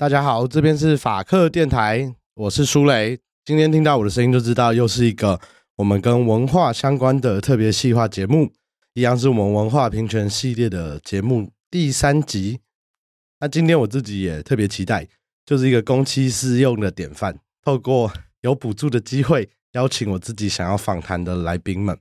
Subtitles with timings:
[0.00, 3.20] 大家好，这边是法客电台，我是舒雷。
[3.44, 5.38] 今天听到我的声音就知道，又是一个
[5.76, 8.50] 我们跟文化相关的特别细化节目，
[8.94, 12.60] 一样是我们文化平权系列的节目第三集。
[13.40, 15.06] 那今天我自己也特别期待，
[15.44, 18.10] 就是一个公期私用的典范，透过
[18.40, 21.94] 有补助的机会，邀请我自己想要访谈的来宾们。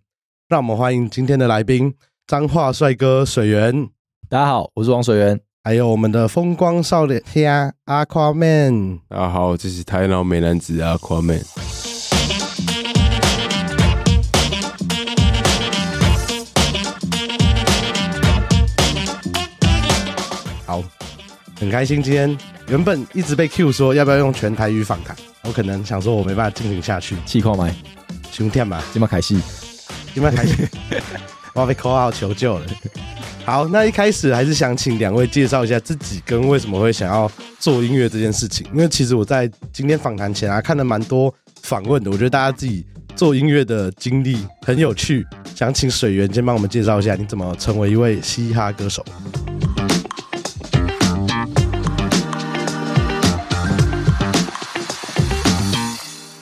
[0.47, 1.93] 让我们欢迎今天的来宾，
[2.25, 3.89] 彰话帅哥水源。
[4.29, 5.48] 大家好，我是王水源。
[5.61, 11.43] 还有我们的风光少年天 Aquaman，大家好，这是台脑美男子 Aquaman。
[20.65, 20.81] 好，
[21.59, 22.37] 很开心今天
[22.69, 25.13] 原本一直被 Q 说要不要用全台语访谈，
[25.43, 27.75] 我可能想说我没办法进行下去，气矿麦，
[28.31, 29.41] 胸天嘛，今麦凯西，
[30.13, 30.55] 今麦凯西，
[31.53, 32.65] 我要被 call out 求救了。
[33.45, 38.67] 好，那一开始还是想请两位介绍一下自己跟为什么会想要做音乐这件事情。
[38.71, 45.25] 因为其实我在今天访谈前啊，看了蛮多访问的，我觉得大家自己做音乐的经历很有趣。
[45.55, 49.03] 想请水源先帮我们介绍一下，你怎么成为一位嘻哈歌手？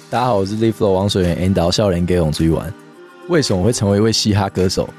[0.09, 2.73] 大家好，我是 Live Flow 王水源，and 导笑脸给我们出去玩。
[3.29, 4.89] 为什么会成为一位嘻哈歌手？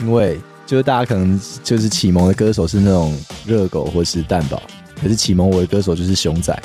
[0.00, 4.62] 因为就是大家可能就是启蒙的歌手是那种热狗或是蛋堡，
[5.00, 6.58] 可是启蒙我的歌手就是熊仔，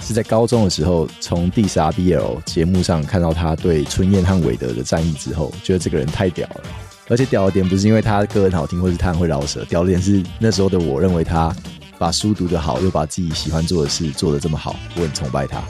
[0.00, 6.62] 是在高中的时候从 D R B L 节目上看到他对春燕和韦德的战役之后，觉得这个人太屌了，
[7.08, 11.54] 而且屌的点不是因为他歌很好听，或是他很会饶舌，屌的点是那时候的我认为他
[11.98, 15.60] 把书读得好，又把自己喜欢做的事做得这么好，我很崇拜他。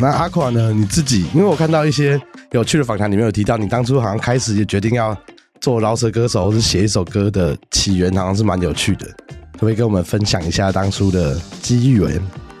[0.00, 0.72] 那阿垮呢？
[0.72, 2.20] 你自己，因为我看到一些。
[2.52, 5.16] 有趣的访谈里面有提到，你当初好像开始也决定要
[5.60, 9.06] 做饶舌歌手，或是写一首歌的起源，好像是蛮有趣的。
[9.52, 12.02] 可不可以跟我们分享一下当初的机遇？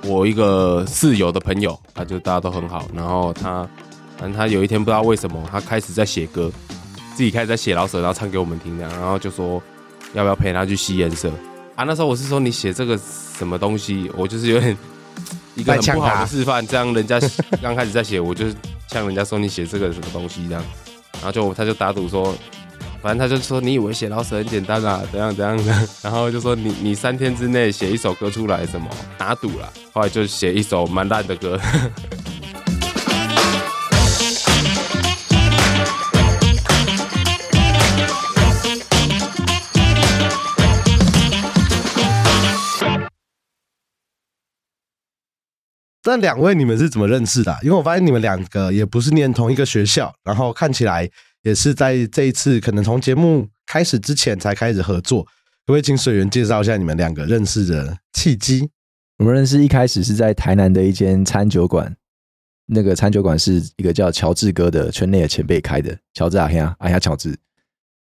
[0.04, 3.68] 我一个室友的朋友，他就大家都很好，然后他，
[4.16, 6.52] 反正他有一天不知道为什么，他开始在写歌，
[7.16, 9.60] 自己开始在写老舍，然后唱给我们听，这样，然后就说
[10.14, 11.32] 要不要陪他去吸颜色
[11.74, 11.82] 啊？
[11.82, 12.96] 那时候我是说你写这个
[13.36, 14.76] 什么东西，我就是有点
[15.56, 17.18] 一个很不好的示范，这样人家
[17.60, 18.54] 刚开始在写，我就是。
[18.90, 20.62] 像人家说你写这个什么东西这样，
[21.14, 22.34] 然后就他就打赌说，
[23.00, 31.58] 反正他就说你以为写老舍很简单啊，怎样怎样的， 然后就说你你三天之内写一首歌出来什么，打赌了，后来就写一首蛮烂的歌。
[46.04, 47.54] 那两位你们是怎么认识的？
[47.62, 51.06] 因为我发现你们两个也不是念同一个学校，然后看起来
[51.42, 55.24] 也是在这一次可能从节目开始之前才开始合作。
[55.24, 55.28] 可
[55.66, 58.70] 不可以请水源介绍一下你们两个认识的契机？
[59.18, 61.94] 我们认识一开始是在台南的一间餐酒馆，
[62.64, 67.36] 那个餐酒馆是一个叫乔治哥的圈内的前辈开的，乔治阿黑啊，阿黑乔治，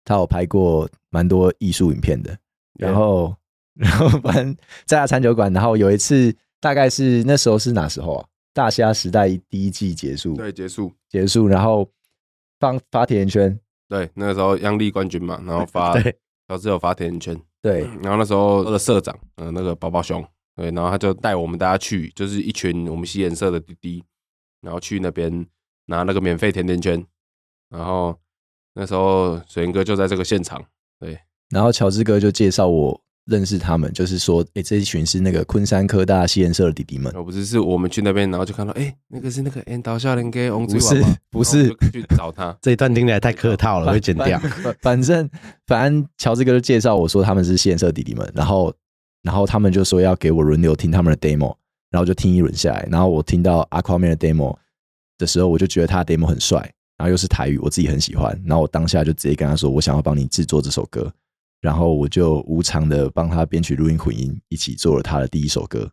[0.02, 2.34] 他有拍过蛮多艺术影片的。
[2.78, 3.36] 然后，
[3.76, 6.34] 然后反正在他餐酒馆，然后有一次。
[6.62, 8.24] 大概是那时候是哪时候啊？
[8.54, 11.90] 大虾时代第一季结束，对，结束，结束，然后
[12.60, 16.02] 发发甜甜圈，对，那个时候央丽冠军嘛，然后发， 对，
[16.46, 20.24] 然后只有发甜甜圈，对， 然后那时候的社长，呃，那个宝宝熊，
[20.54, 24.04] 对，然后他就带我们大家去，就是一群我们吸颜色的滴滴，
[24.60, 25.44] 然后去那边
[25.86, 27.04] 拿那个免费甜甜圈，
[27.70, 28.16] 然后
[28.74, 30.64] 那时候水源哥就在这个现场，
[31.00, 31.18] 对，
[31.48, 33.01] 然后乔治哥就介绍我。
[33.26, 37.12] 认识他们，就是说，哎、欸，这一群是那个昆山科大西研社的弟弟们。
[37.14, 42.56] 哦，不是，是我们去那边，然后就看到，哎、欸，那个是那个 N 导笑脸给翁子是，不是去找他。
[42.60, 44.40] 这一段听起来太客套了，会剪掉。
[44.80, 45.28] 反正
[45.66, 48.74] 反正乔治哥就介绍我说他们是西研社的弟弟们，然后
[49.22, 51.54] 然后他们就说要给我轮流听他们的 demo，
[51.90, 54.56] 然后就听一轮下来，然后我听到 Aquaman 的 demo
[55.16, 56.58] 的时候，我就觉得他的 demo 很帅，
[56.96, 61.12] 然后又是台语，我自己很喜欢，然后我当下就直接跟他说，我想要帮你制作这首歌。
[61.62, 65.90] 然后我就无偿的帮他编曲、录音、混音，一起做了他的第一首歌。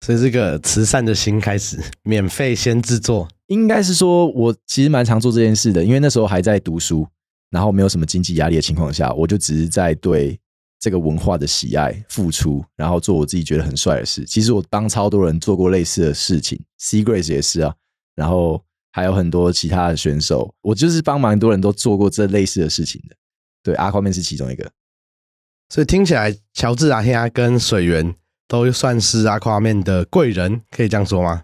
[0.00, 7.06] 所以这个慈善的心开始，免费先制作，应该是说我其实蛮常做这件事的，因为那时候还在读书，
[7.50, 10.40] 然后没有什么经济压力的情况下，我就只是在对
[10.78, 14.24] 这个文化的喜爱付出，然后做我自己觉得很帅的事。
[14.24, 17.74] 其实我帮超多人做过类似的事情，C Grace 也是啊，
[18.14, 23.14] 然后还有很多其他的选手，我就是帮蛮多人都做过这类似的事情的。
[23.62, 24.70] 对，Aquaman 是其中一个。
[25.70, 28.14] 所以听起来，乔治阿黑亚跟水源
[28.48, 31.42] 都算是 Aquaman 的贵人，可以这样说吗？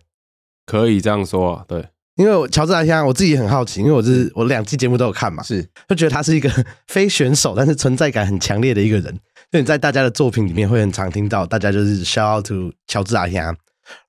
[0.67, 1.89] 可以这样说，对。
[2.17, 6.51] 因为乔治阿黑亚，我自己很好奇，因为我是我两季节目都有看嘛，是，就觉得他是一个
[6.89, 9.17] 非选手，但是存在感很强烈的一个人。
[9.53, 13.55] 就你在大家的作品里面会很常听到，大家就是 shout out to 乔治阿香，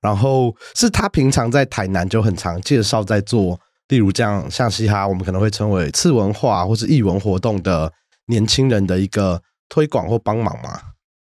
[0.00, 7.92] 然后是他平常在台南就很常介绍在做，例如这样像嘻哈，我们可能会称为次文化或是艺文活动的
[8.26, 10.80] 年轻人的一个推广或帮忙吗。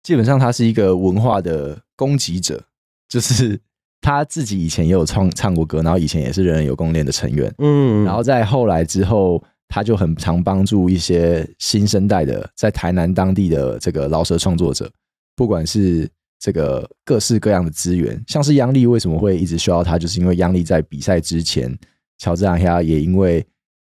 [0.04, 2.64] 基本上他是一个文化的供给者，
[3.10, 3.60] 就是
[4.02, 9.44] 他自己以前也有唱唱过歌，然后以前也是人人有功练的成员，嗯，然后在后来之后。
[9.70, 14.90] 他就很常帮助一些新生代的在台南当地的这个饶舌创作者，
[15.36, 21.78] 不管是这个各式各样的资源，像是央丽为什么会一直需要他，就是因为央丽在比赛之前，
[22.18, 23.46] 乔治亚亚也因为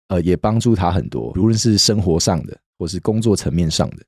[0.10, 4.04] 呃也帮助他很多，无论是生活上的或是工作层面上的，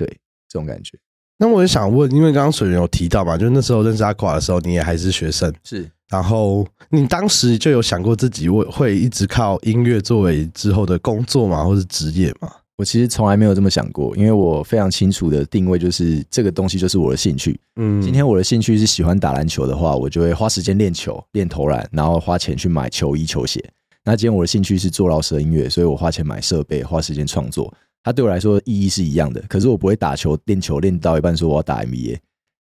[0.00, 0.06] 对
[0.48, 0.98] 这种感觉。
[1.38, 5.90] 那我也想问，因为刚刚水源有提到嘛，就那时候认识阿垮的时候，你也还是学生，是。
[6.08, 12.50] 然后你当时就有想过自己会会一直靠音乐作为之后的工作嘛，或是职业嘛？
[12.76, 17.58] 我其实从来没有这么想过，因为我非常清楚的定位就是这个东西就是我的兴趣。
[17.76, 23.62] 嗯，今天我的兴趣是喜欢打篮球的话，我就会花时间练球、练投篮，然后花钱去买球衣、球鞋。
[24.04, 27.72] 那今天我的兴趣是做饶舌音乐，所以我花钱买设备、花时间创作。
[28.02, 32.18] 它对我来说意义是一样的，可是我不会打球、练球练到一半说我要打 NBA，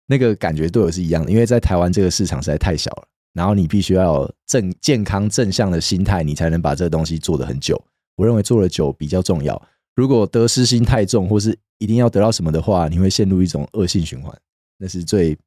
[0.07, 3.07] 那个感觉对我是一样的，因为在台湾这个市场实在太小了。
[3.34, 7.80] 然后你必须要有正健康正向的心态，你才能把这个东西做得很久。
[8.16, 9.62] 我认为做了久比较重要。
[9.95, 14.36] 如果得失心太重，或是一定要得到什么的话，你会陷入一种恶性循环，
[14.80, 15.38] 那是最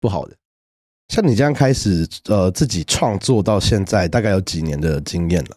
[0.00, 0.36] 不好的。
[1.08, 5.56] 像你这样开始呃自己创作到现在，大概有几年的经验了？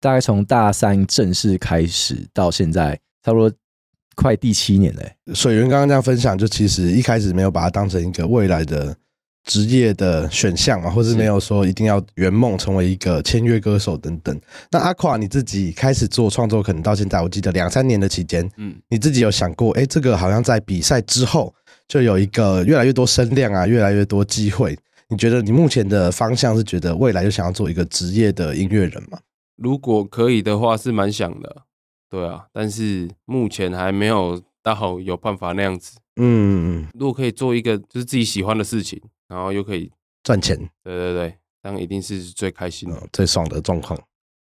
[0.00, 3.50] 大概从大三正式开始到现在，差不多
[4.14, 5.02] 快第七年了。
[5.34, 8.94] 水源刚刚这样分享，就其实一开始没有把它当成一个未来的。
[9.46, 14.40] 职业的选项嘛，或是没有说一定要圆梦成为一个签约歌手等等。
[14.70, 21.54] 那阿垮你自己开始做创作，可能到现在我记得两三年的期间，嗯，你自己有想过，哎，这个好像在比赛之后
[21.86, 24.74] 就有一个越来越多声量啊，越来越多机会。
[25.10, 29.18] 你觉得你目前的方向是觉得未来就想要做一个职业的音乐人吗？
[29.56, 31.64] 如果可以的话，是蛮想的，
[32.14, 35.98] 对啊，但是目前还没有到有办法那样子。
[36.16, 39.00] 嗯，如果可以做一个就是自己喜欢的事情。
[39.26, 39.90] 然后又可以
[40.22, 43.98] 赚钱，对对对，当一定是最开心的、嗯、最爽的状况。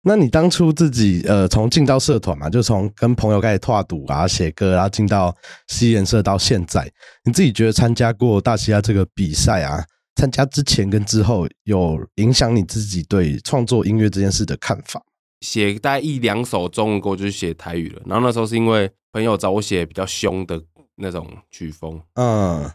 [0.03, 5.37] 那你当初自己呃，从进到社团嘛，就从跟朋友开始拓赌啊、写歌，然后进到
[5.67, 6.89] 西研社到现在，
[7.25, 9.85] 你自己觉得参加过大西亚这个比赛啊，
[10.15, 15.03] 参加之前跟之后有影响你自己对创作音乐这件事的看法？
[15.41, 20.63] 写大概一两首中文歌就是写台语了，然后那时候是因为朋友找我写比较凶的
[20.97, 22.71] 那种曲风，嗯。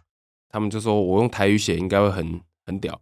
[0.48, 2.98] 他们就说我用台语写应该会很很屌，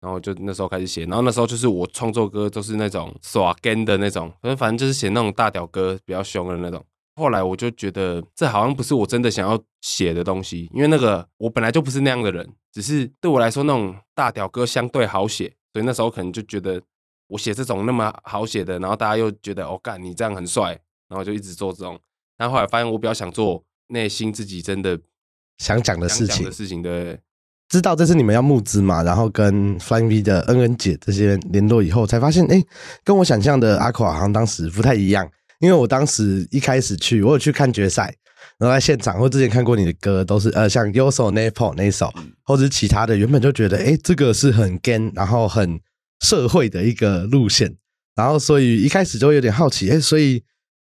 [0.00, 6.82] 然后就那时候开始写，然后那时候就是我创作歌都是那种耍 gen 的那种，反正反正就是写那种大屌歌，比较凶的那种。
[7.16, 16.80] 后来我就觉得这好像不是我真的想要写的东西，因为那个我本来就不是那样的人，只是对我来说那种大屌歌相对好写，所以那时候可能就觉得
[17.34, 20.78] 我写这种那么好写的，然后大家又觉得哦干你这样很帅，
[21.08, 21.98] 然后就一直做这种。
[22.38, 24.98] 但后来发现我比较想做内心自己真的。
[25.58, 27.16] 想讲的事情，的事情对，
[27.68, 29.04] 知道这是你们要募资嘛？
[29.04, 32.60] 然后跟 Flying V 的恩恩姐这些联络以后，才发现，哎，
[33.04, 35.30] 跟我想象的阿夸好像当时不太一样。
[35.60, 38.12] 因为我当时一开始去，我有去看决赛，
[38.58, 45.80] 然后在现场或之前看过你的歌，都是呃像 Yoso Nepo 那一首，或者是其他的，原本就觉得，哎，这个是很 gan，然后很
[46.20, 47.76] 社会的一个路线，
[48.14, 50.42] 然后所以一开始就有点好奇，哎，所以，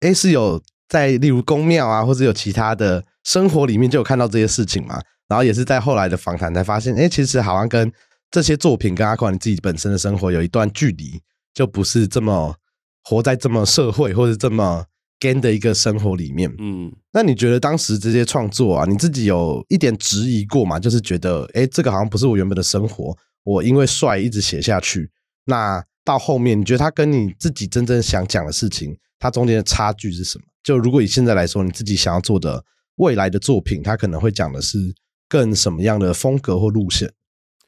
[0.01, 3.05] 哎，是有在例如宫庙啊，或者有其他的。
[3.25, 7.89] 生活里面就有看到这些事情嘛，然后也是在后来的访谈才发现，哎，其实好像跟
[8.33, 11.21] 这些作品跟阿宽你自己本身的生活有一段距离，
[11.55, 12.57] 就不是这么
[13.05, 14.85] 活在这么社会或者这么
[15.21, 16.53] gan 的一个生活里面。
[16.59, 20.81] 嗯，那你觉得当时这些创作啊，你自己有一点质疑过吗？
[20.81, 25.11] 就是觉得，哎，这个好像不是我原本的生活，我因为帅一直写下去，
[25.45, 30.45] 那到后面你觉得他跟你自己真正想讲的事情，它中间的差距是什么？
[30.63, 32.65] 就如果以现在来说，你自己想要做的。
[32.97, 34.95] 未来的作品，他可能会讲的是
[35.27, 37.11] 更什么样的风格或路线？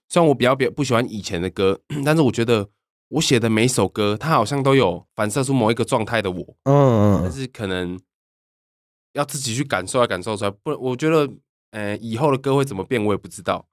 [0.07, 2.69] 虽然我比较比较不喜欢以前的歌， 但是我觉得
[3.09, 6.57] 我写的每一首歌，它好像都有反射出某一个状态的我。
[6.65, 7.21] 嗯嗯。
[7.23, 7.99] 但是可能
[9.15, 10.51] 要自己去感受来感受出来。
[10.51, 11.29] 不，我觉得，
[11.71, 13.67] 呃，以后的歌会怎么变，我也不知道。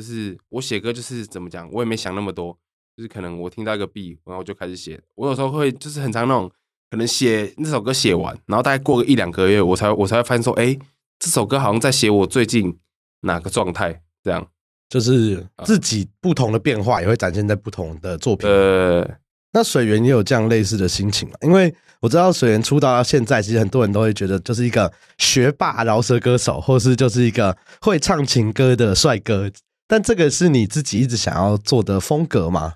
[0.00, 2.56] 就是我写歌，就是怎么讲，我也没想那么多。
[2.96, 5.00] 就是可能我听到一个 beat，然后我就开始写。
[5.14, 6.50] 我有时候会就是很常那种。
[6.90, 10.76] 可能写那首歌写完，然后大概过个一两个月，我才我才会发现说，哎，
[11.20, 12.76] 这首歌好像在写我最近
[13.20, 14.44] 哪个状态，这样
[14.88, 18.50] 就是自己不同的变化也会展现在不同的作品。
[18.50, 19.08] 呃，
[19.52, 21.36] 那水源也有这样类似的心情嘛？
[21.42, 29.48] 因为我知道水源出道到现在，其实很多人都会觉得就是一个学霸饶舌歌手，或是就是一个会唱情歌的帅哥。
[29.90, 32.74] 但这个是你自己一直想要做的风格吗？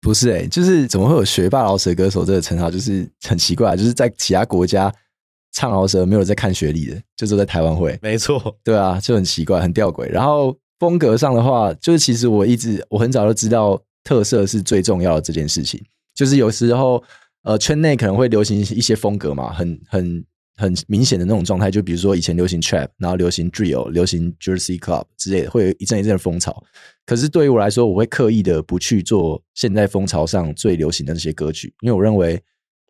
[0.00, 2.70] 不是诶、欸，就是怎么会有学霸饶舌歌手这个称号？
[2.70, 4.92] 就是很奇怪，就是在其他国家
[5.52, 7.98] 唱饶舌没有在看学历的，就是在台湾会。
[8.02, 10.08] 没错，对啊，就很奇怪，很吊诡。
[10.08, 13.80] 然后风格上的话，就是其实我一直我很早就知道。
[14.04, 15.80] 特色是最重要的这件事情，
[16.12, 17.00] 就是有时候，
[17.44, 20.24] 呃，圈内可能会流行一些风格嘛，很很
[20.56, 26.62] 很明显的那种状态，就比如说以前流行 trap，然后流行 drill，流行 Jersey club 之类的，会有一阵一阵的风潮。
[27.06, 32.40] 可是对于我来说，我会刻意的不去做现在风潮上最流行的那些歌曲，因为我认为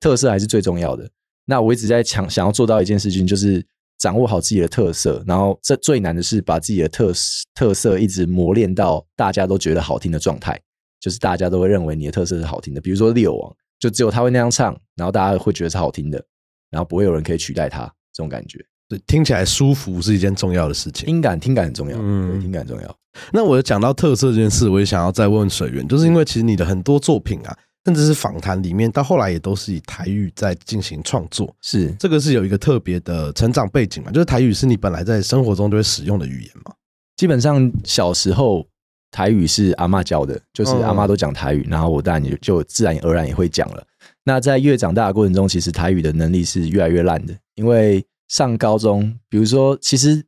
[0.01, 1.09] 特色还是最重要的。
[1.45, 3.65] 那我一直在想想要做到一件事情，就是
[3.99, 7.13] 掌握好自己的特色，然后这最难的是把自己的特
[7.55, 10.61] 特色一直磨练到大家都觉得好听的状态。
[11.01, 16.25] 就是大家都会认为你的特色是好听的，比如说猎王，就只有他会那样唱，然后大家会觉得是好听的，
[16.73, 18.59] 然后不会有人可以取代他这种感觉。
[18.89, 22.97] 对，听起来舒服是一件重要的事情，听感听感很重要，嗯，听感很重要。
[23.33, 34.11] 那我讲到特色这件事，我也想要再问水源，就是因为其实你的很多作品啊，甚至是访谈里面，到后来也都是以台语在进行创作，是这个是有一个特别的成长背景嘛？
[34.11, 36.73] 就是台语是你本来在生活中都会使用的语言嘛？
[37.17, 38.67] 基本上小时候。
[39.15, 43.87] 台语是阿嬷教的，就是阿嬷都讲台语，然后我当然也就自然而然也会讲了。
[44.25, 47.37] 那在越长大的过程中，其实台语的能力是越来越烂的。
[47.57, 50.25] 因为上高中，比如说，其实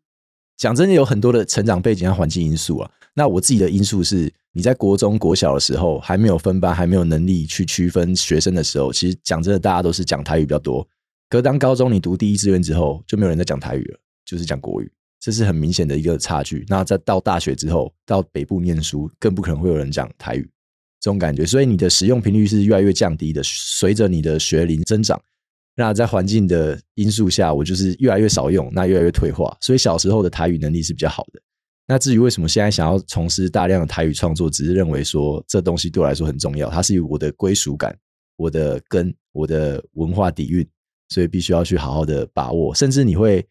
[0.56, 2.90] 讲真的有很多的成长背景和环境因素啊。
[3.14, 10.86] 那我自己的因素是，你在国中国小的时候还没有分班，还没有能力去区分学生的时候，其实讲真的，大家都是讲台语比较多。
[11.30, 14.90] 可当高中你读第一志愿之后，就没有人在讲台语了，就是讲国语。
[15.20, 16.64] 这是很明显的一个差距。
[16.68, 20.50] 那在到大学之后，到北部念书，更不可能会有人讲台语
[21.04, 21.44] 这种感觉。
[21.44, 23.42] 所以你的使用频率是越来越降低的。
[23.44, 25.20] 随着你的学龄增长，
[25.76, 29.54] 那在环境的因素下，我就是越来越少用，那越来越退化。
[29.60, 31.40] 所以小时候的台语能力是比较好的。
[31.86, 37.94] 那至于为什么现在想要从事大量的台语创作，只是认为说这东西对我来说很重要，它是我的归属感、
[38.36, 40.66] 我的根、我的文化底蕴，
[41.10, 42.74] 所以必须要去好好的把握。
[42.74, 43.46] 甚至你会。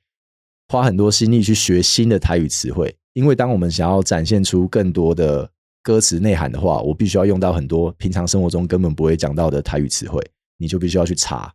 [0.69, 5.47] 花很多心力去学新的台语词汇，因为当我们想要展现出更多的
[5.83, 10.19] 歌词内涵的话，我必须要用到很多平常生活中根本不会讲到的台语词汇，
[10.57, 11.53] 你就必须要去查。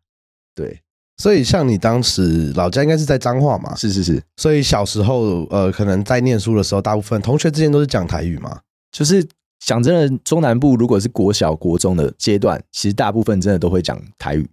[0.54, 0.78] 对，
[1.16, 3.74] 所以像你当时老家应该是在彰化嘛？
[3.74, 4.22] 是是是。
[4.36, 8.60] 所以小时候呃，可能在念书的时候，大部分同学之间都是讲台语嘛。
[8.92, 9.26] 就是
[9.64, 14.48] 讲真的，中南部如果是国小、国中的阶段，其实大部分真的都会讲台语。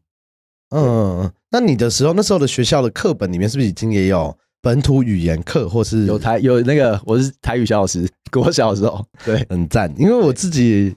[0.70, 4.38] 嗯，那你的时候，那时候的学校的课本里面是不是已经也有？
[4.66, 8.10] 本土语言课，或是有台有那个，我是台语小老师。
[8.34, 9.94] 国小的时候，对，很赞。
[9.96, 10.92] 因为我自己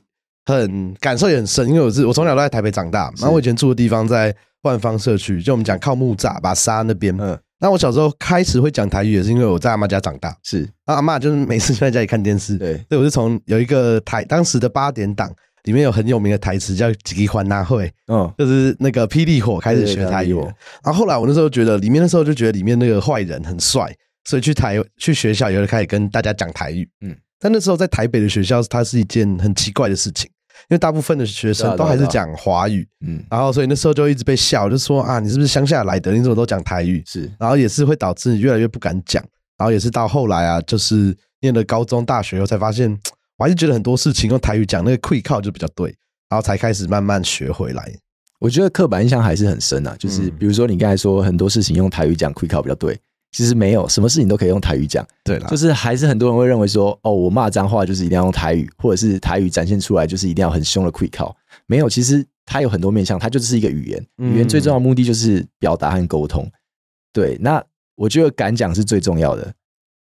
[0.47, 7.15] 很感受也很深，因为我是我从小都在台北长大，然后我以前住的地方在万方社区，就我们讲靠木栅把沙那边。
[7.21, 10.35] 嗯，那我小时候开始会讲台语，也是因为我在阿妈家长大。
[10.43, 12.57] 是，那阿妈就是每次就在家里看电视。
[12.57, 15.31] 对，对我是从有一个台当时的八点档。
[15.65, 20.35] 里面有很有名的台词叫“吉欢呐会”，嗯，就是那个霹雳火开始学台语，
[20.83, 23.93] 然后后来我那时候觉得里面那时候就觉得里面那个坏人很帅，
[24.25, 30.31] 所以去台去学校也会开始跟大家讲台语，嗯，但那时候在台北的学校，它是一件很奇怪的事情，
[30.69, 36.13] 因为大部分的学生都还是讲华语，嗯，然后所以那时候就一直被笑，就说啊，你是不是乡下来的？
[36.13, 37.03] 你怎么都讲台语？
[37.07, 39.23] 是，然后也是会导致你越来越不敢讲，
[39.57, 42.99] 然后也是到后来啊，就是念了高中、大学后才发现。
[43.39, 45.95] 我还是觉得很多事情用台语讲那个 quick call 就比较对，
[46.29, 47.91] 然后才开始慢慢学回来。
[48.41, 52.99] 我觉得刻板印象还是很深啊，就是比如说你刚才说很多事情用台语讲 quick call 比较对，
[53.33, 55.07] 其实没有什么事情都可以用台语讲。
[55.25, 61.35] 对啦，就是还是很多人会认为说，哦，我骂脏话就是一定要用台语，或者是台语展现出来就是一定要很凶的 quick call，。
[61.67, 64.07] 没有，其实它有很多面向，它就是一个语言。
[64.19, 66.49] 语言最重要的目的就是表达和沟通。
[67.13, 67.63] 对，那
[67.97, 69.53] 我觉得敢讲是最重要的。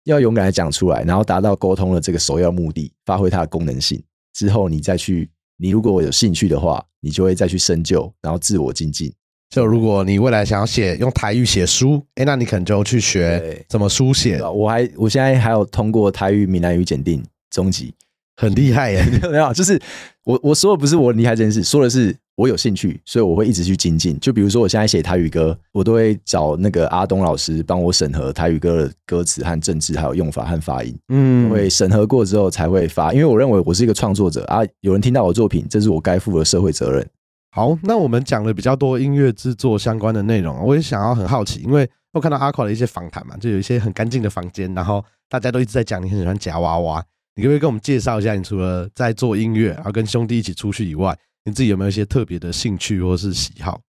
[0.06, 4.02] 要勇敢的讲出来，然后达到沟通的这个首要目的，发挥它的功能性
[4.34, 9.12] 之后，你再去，你如果有兴趣的话，你就会再去深究，然后自我精进。
[9.50, 14.42] 就如果你未来想要写用台语写书，哎，那你可能就去学怎么书写。
[14.44, 17.94] 我还我现在还有通过台语闽南语检定中级，
[18.38, 19.04] 很厉害耶！
[19.32, 19.82] 没有，就是
[20.24, 22.16] 我我说的不是我厉害这件事，说的是。
[22.40, 24.18] 我有兴趣，所以我会一直去精进。
[24.22, 30.98] 就比如说，我现在写台语歌，我都会找那个阿东老师帮我审核台语歌的歌词和政治，还有用法和发音。
[31.10, 37.06] 嗯，会审核过之后才会发，因为我认为我是一个创作者啊，有人听到我作品，这是我该负的社会责任。
[37.52, 47.04] 好，那我们讲了比较多音乐制作相关的内容，我也想要很好奇，因为我看到阿垮的一些访谈嘛，就有一些很干净的房间，然后大家都一直在讲你很喜欢夹娃娃，
[47.36, 48.34] 你可不可以跟我们介绍一下？
[48.34, 51.14] 你除了在做音乐，然后跟兄弟一起出去以外？
[51.50, 53.82] 你自己有没有一些特别的兴趣或是喜好？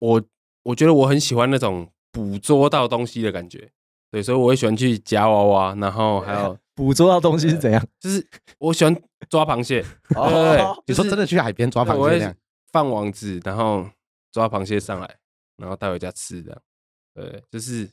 [0.00, 0.22] 我
[0.64, 3.70] 我觉得我很喜欢那种捕捉到东西的感觉，
[4.10, 7.86] 对，所以我会喜欢去夹娃娃，然后还有 捕捉到东西是怎样？
[7.98, 8.26] 就是
[8.58, 8.94] 我喜欢
[9.28, 9.84] 抓螃蟹，
[10.16, 12.34] 哦对，你说真的去海边抓螃蟹这样？
[12.72, 13.88] 放网子，然后
[14.32, 15.16] 抓螃蟹上来，
[15.56, 16.62] 然后带回家吃这样，
[17.14, 17.88] 对，就是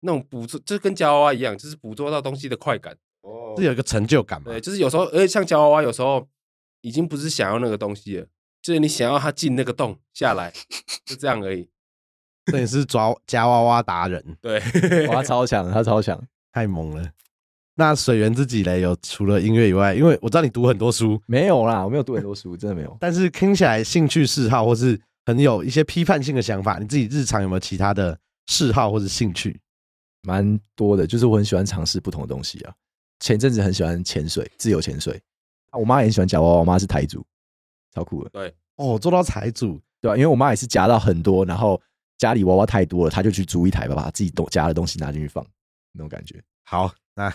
[0.00, 4.46] 那种捕捉，就跟夹娃娃一样，就是捕捉到东西的快感，哦，是有一个成就感嘛？
[4.50, 6.26] 对，就是有时候，而且像夹娃娃，有时候
[6.82, 8.26] 已经不是想要那个东西了。
[8.60, 10.52] 就是你想要它进那个洞下来，
[11.04, 11.68] 就这样而已。
[12.46, 14.60] 这也是抓夹娃娃达人，对，
[15.10, 16.22] 他超强，他超强，
[16.52, 17.10] 太猛了。
[17.74, 22.96] 那水源自己嘞，有除了音乐以外，因为我知道你读很多书，没有啦，我没有读很多书，真的没有。
[23.00, 29.58] 但是听起来兴趣嗜好或是很有一些批判性的想法，你自己日常有没有其他的嗜好或者兴趣？
[30.22, 32.72] 蛮多的，就是我很喜欢尝试不同的东西啊。
[33.20, 35.20] 前阵子很喜欢潜水，自由潜水。
[35.78, 37.24] 我妈也很喜欢夹娃娃，我妈是台主。
[37.94, 40.16] 超酷的，对哦，做到财主，对吧、啊？
[40.16, 41.78] 因为我妈也是夹到很多，然后
[42.16, 45.44] 家里娃娃太多了，她就去租一台吧，把自己都夹的东西拿进去放，
[45.92, 46.42] 那种感觉。
[46.64, 47.30] 好，那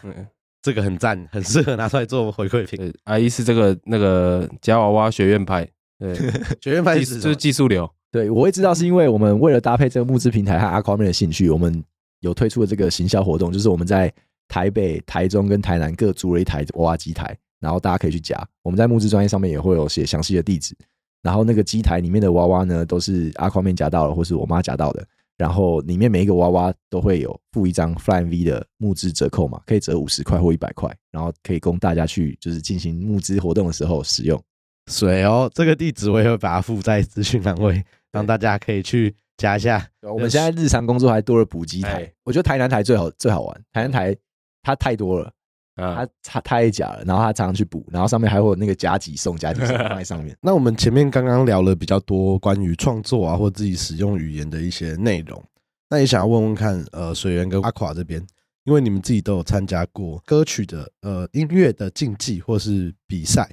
[0.63, 2.91] 这个很赞，很适合拿出来做回馈品。
[3.03, 6.15] 阿姨是这个那个夹娃娃学院派，对，
[6.59, 7.87] 学院派是就是技术流。
[8.11, 11.83] 对，我会知道是因为我们为了搭配这个募资平台和 Aquaman 的兴趣，我们
[12.21, 14.11] 有推出了这个行销活动，就是我们在
[14.47, 17.37] 台北、台中跟台南各租了一台娃娃机台。
[17.59, 20.75] 然后大家可以去夹，我们在募资专业上面也会有写详细的地址。
[21.23, 25.05] 然后那个机台里面的娃娃呢，都是 Aquaman 夹到了，或是我妈夹到的。
[25.35, 34.41] 然后里面每一个娃娃都会有附一张 Flying V 的募资折扣码，可以折五十块或一百块，然后可以供大家去就是进行募资活动的时候使用。
[34.89, 39.87] 水哦，这个地址我也会把它附在资讯栏位，让大家可以去加一下。
[40.01, 44.15] 我们现在日常工作还多了补机台，我觉得台南台最好最好玩，台南台
[44.63, 45.31] 它太多了。
[45.77, 50.35] 他他太假了，然后他常常去补，然后上面还会有那个加急送加急送放在上面。
[50.41, 55.41] 那我们前面刚刚聊了比较多关于创作啊，或自己使用语言的一些内容，
[55.87, 58.19] 那也想要问问看，呃，水源跟阿垮这边，
[58.63, 63.47] 因为你们自己都有参加过歌曲的呃音乐的竞技或是比赛，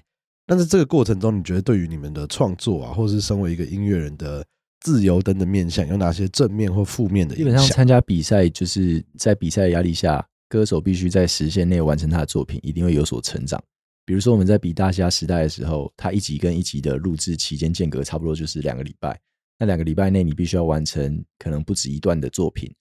[0.46, 4.42] 但是这个过程中，你觉得对于你们的创作啊，或是身为一个音乐人的
[4.80, 7.44] 自由灯的面向，有哪些正面或负面的影响？
[7.44, 10.26] 基本上参加比赛就是在比赛的压力下。
[10.54, 13.60] 歌手必须在时限内完成他的作品，一定会有所成长。
[14.04, 19.20] 比如说我们在比大虾时代的时候，他一集跟一集的录制期间间隔差不多就是两个礼拜。
[19.58, 22.72] 那两个礼拜内，你必须要完成可能不止一段的作品，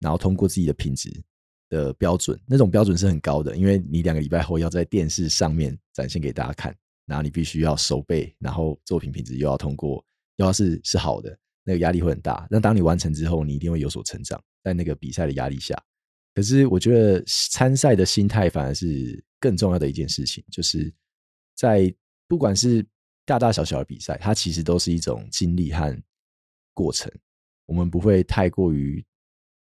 [0.00, 1.22] 然后通过自己的品质
[1.68, 10.02] 的标准，那种标准是很高的，因为你两个礼拜后要在电视上面展现给大家看，然后你必须要守备，然后作品品质又要通过，
[10.36, 12.48] 又要是是好的，那个压力会很大。
[12.50, 15.78] 那当你完成之后，你一定会有所成长，在那个比赛的压力下。
[16.38, 20.94] 可是我觉得参赛的心态反而是更重要的一件事情，就是
[21.56, 21.92] 在
[22.28, 22.86] 不管是
[23.24, 26.00] 大大小小的比赛，它其实都是一种经历和
[26.74, 27.10] 过程。
[27.66, 29.04] 我们不会太过于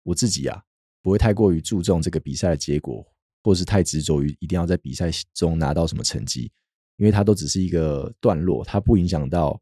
[0.03, 0.63] 我自己啊，
[1.03, 3.07] 不会太过于注重这个比赛的结果，
[3.43, 6.51] 或是太执着于一定要在比赛中拿到什么成绩，
[6.97, 9.61] 因为它都只是一个段落，它不影响到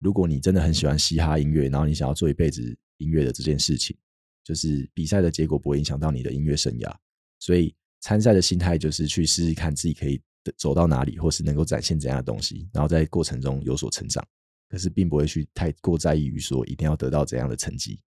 [0.00, 3.96] 如果你真的很喜欢嘻哈音乐，然后你想要做一辈子音乐的这件事情。
[4.44, 6.92] 就是比赛的结果不会影响到你的音乐生涯，
[7.38, 10.20] 所以参赛的心态就是去试试看自己可以
[10.56, 14.26] 走到哪里，或是能够展现怎样的东西，然后在过程中有所成长。
[14.68, 18.00] 可是并不会去太过在意于说一定要得到怎样的成绩。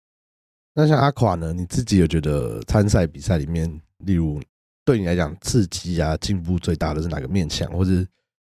[0.75, 1.53] 那像阿垮呢？
[1.53, 4.43] 你自己有觉得参赛比赛里面，例如
[4.85, 7.93] 对你来讲刺激啊、进步最大的是哪个面向，或者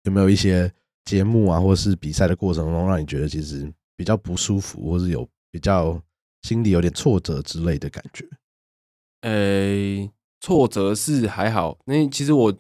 [0.05, 0.73] 有没有一些
[1.07, 6.01] 节目啊，或是比赛的过程中让你觉得其实比较不舒服，或是有比较？
[6.43, 8.27] 心里有点挫折之类的感觉，
[9.21, 11.79] 呃、挫折是还好。
[11.85, 12.53] 那其实我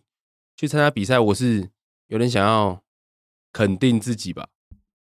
[0.56, 1.70] 去参加比赛，我是
[2.08, 2.82] 有点想要
[3.52, 4.48] 肯定自己吧。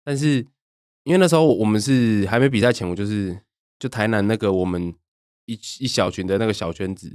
[0.02, 0.46] 但是
[1.04, 3.42] 因为那时候我们是还没比赛前，我就是
[3.78, 4.94] 就台南那个我们
[5.44, 7.08] 一一小群的那个小圈子，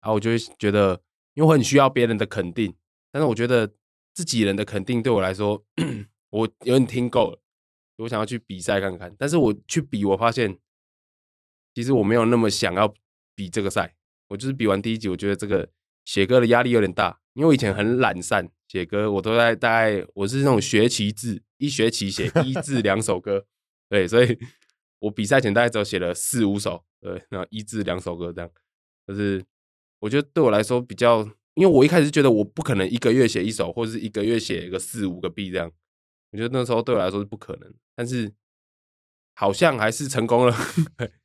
[0.00, 1.00] 然后我就会觉得，
[1.34, 2.74] 因为很需要别人的肯定，
[3.12, 3.72] 但是我觉得
[4.12, 5.64] 自己人的肯定对我来说，
[6.30, 7.40] 我有点听够了，
[7.98, 9.14] 我想要去比赛看看。
[9.16, 10.58] 但是我去比，我发现。
[11.78, 12.92] 其实我没有那么想要
[13.36, 13.94] 比这个赛，
[14.26, 15.70] 我就是比完第一集，我觉得这个
[16.04, 23.46] 写歌的压力有点大，因为我以前很懒散，写歌我都在大概我是那种学期制，一学期写 一至两首歌，
[23.88, 24.36] 对，所以
[24.98, 28.50] 我比赛前大概只有写了四五首，对，然后一至两首歌这样，
[29.06, 29.44] 就是
[30.00, 31.20] 我觉得对我来说比较，
[31.54, 35.70] 因为我一开始觉得我不可能一个月写一首，或者是一个月写一个四五个 B 这样，
[36.32, 38.34] 我觉得那时候对我来说是不可能，但是
[39.36, 40.56] 好像还是成功了。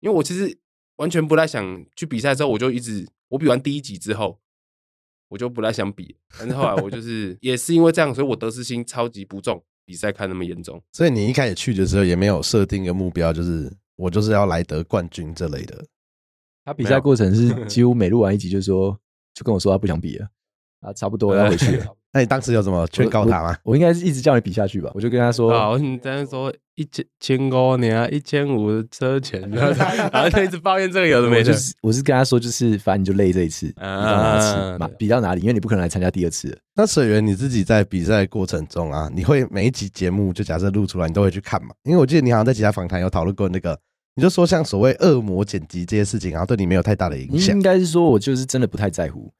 [0.00, 0.58] 因为我其实
[0.96, 4.40] 完全不太想去比赛，之后我就一直我比完第一集之后，
[5.28, 6.16] 我就不太想比。
[6.38, 10.82] 但是后来我就是也是因为这样，所以我得失心超级不重，比赛看那么严重。
[10.92, 15.86] 所以你一开始去的时候也没有设定一个目标，就是我就是要来得冠军这类的。
[16.64, 18.98] 他比赛过程是几乎每录完一集就说，
[19.34, 20.28] 就跟我说他不想比了，
[20.80, 21.96] 啊，差不多要回去了。
[22.12, 23.56] 那你当时有什么劝告他吗？
[23.62, 24.90] 我，我应该是一直叫你比下去吧。
[24.94, 31.44] 我就跟他说，好，你这样说一千千五年一千五的车钱， 然后他一直抱怨这个有的没的。
[31.44, 36.58] 就是我是跟他说，就是反正你就累这一次，比到哪次，比到哪里，因为你不可能来参加第二次。
[36.74, 41.70] 那水源你自己在比赛过程中啊，你会每一集节目就假设录出来，你都会去看嘛？
[41.84, 43.78] 因为我记得你好像在其他访谈有讨论过那个，
[44.16, 47.54] 你就说像所谓恶魔剪辑这些事情，然后对你没有太大的影响。
[47.54, 49.32] 应该是说我就是真的不太在乎。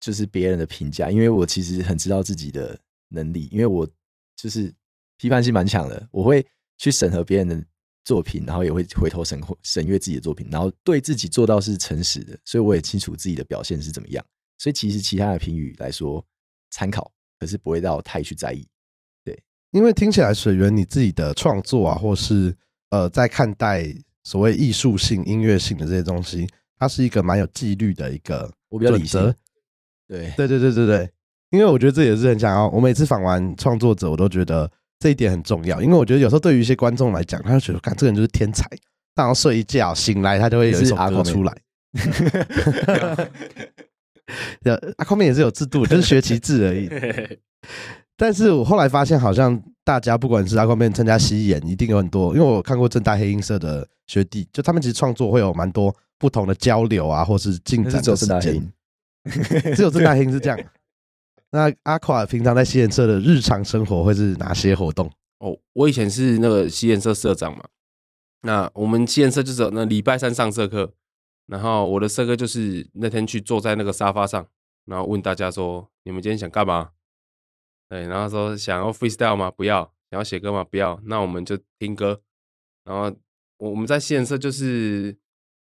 [0.00, 2.78] 就是别人的评价，因为我其实很知道自己的
[3.08, 3.88] 能力，因为我
[4.36, 4.72] 就是
[5.16, 6.46] 批判性蛮强的，我会
[6.78, 7.64] 去审核别人的
[8.04, 14.24] 作品，然后也会回头审审阅自己的作品，然后对自己做到是诚实的，所以我也清楚自己的表现是怎么样。
[14.58, 16.24] 所以其实其他的评语来说
[16.70, 18.66] 参考，可是不会到太去在意。
[19.24, 22.54] 对，因为听起来水源你自己的创作啊，或是
[22.90, 23.86] 呃，在看待
[24.22, 26.46] 所谓艺术性、音乐性的这些东西，
[26.78, 29.34] 它是一个蛮有纪律的一个，我比较理性。
[30.08, 31.10] 对对对对对对，
[31.50, 32.68] 因为我觉得这也是很想要。
[32.68, 35.82] 我每次访完创作者，我都觉得这一点很重要。
[35.82, 38.64] 因为我觉得有时候对于一些观众来讲，他就觉得，看这个人就是天才，
[39.14, 41.52] 然后睡一觉醒来，他就会有一首歌出来。
[44.62, 46.88] 对，阿空面也是有制度，就是学其制而已。
[48.18, 52.34] 但是我后来发现，好像大家不管是阿空面参加西演，一定有很多。
[52.34, 58.72] 因为我看过正大黑音社的学弟，就他们其实创作会有蛮多不同的交流啊，或是进展的时间。
[59.74, 60.58] 只有政大黑音是这样。
[61.50, 65.10] 那阿垮平常在西研社的日常生活会是哪些活动？
[65.38, 67.64] 哦，我以前是那个西研社社长嘛。
[68.42, 70.92] 那我们西研社就是那礼拜三上社课，
[71.46, 74.46] 然后我的社课就是那天去坐在那个沙发上，
[74.86, 76.90] 然后问大家说：你们今天想干嘛？
[77.88, 79.50] 对，然后说想要 freestyle 吗？
[79.50, 79.92] 不要。
[80.10, 80.64] 想要写歌吗？
[80.64, 81.00] 不要。
[81.04, 82.20] 那我们就听歌。
[82.84, 83.14] 然后
[83.58, 85.16] 我我们在西研社就是。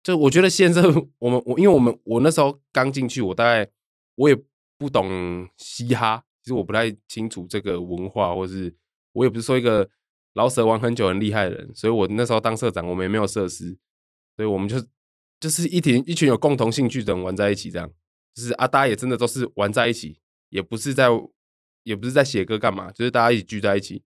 [0.02, 0.82] 就我觉得现在
[1.20, 3.70] 我们我因为我们我那时候刚进去，我大概
[4.16, 4.36] 我也
[4.78, 8.74] 不懂嘻哈，其实我不太清楚这个文化，或是
[9.12, 9.90] 我也不是说一个
[10.36, 13.78] 老舍玩很久很厉害的人，所以我那时候当社长，我们也没有设施，
[14.38, 14.82] 所以我们就
[15.40, 17.92] 就是一群一群有共同兴趣的人玩在一起，这样
[18.34, 20.18] 就是啊，大家也真的都是玩在一起，
[20.50, 21.08] 也不是在
[21.84, 24.02] 也不是在写歌干嘛，就是大家一起聚在一起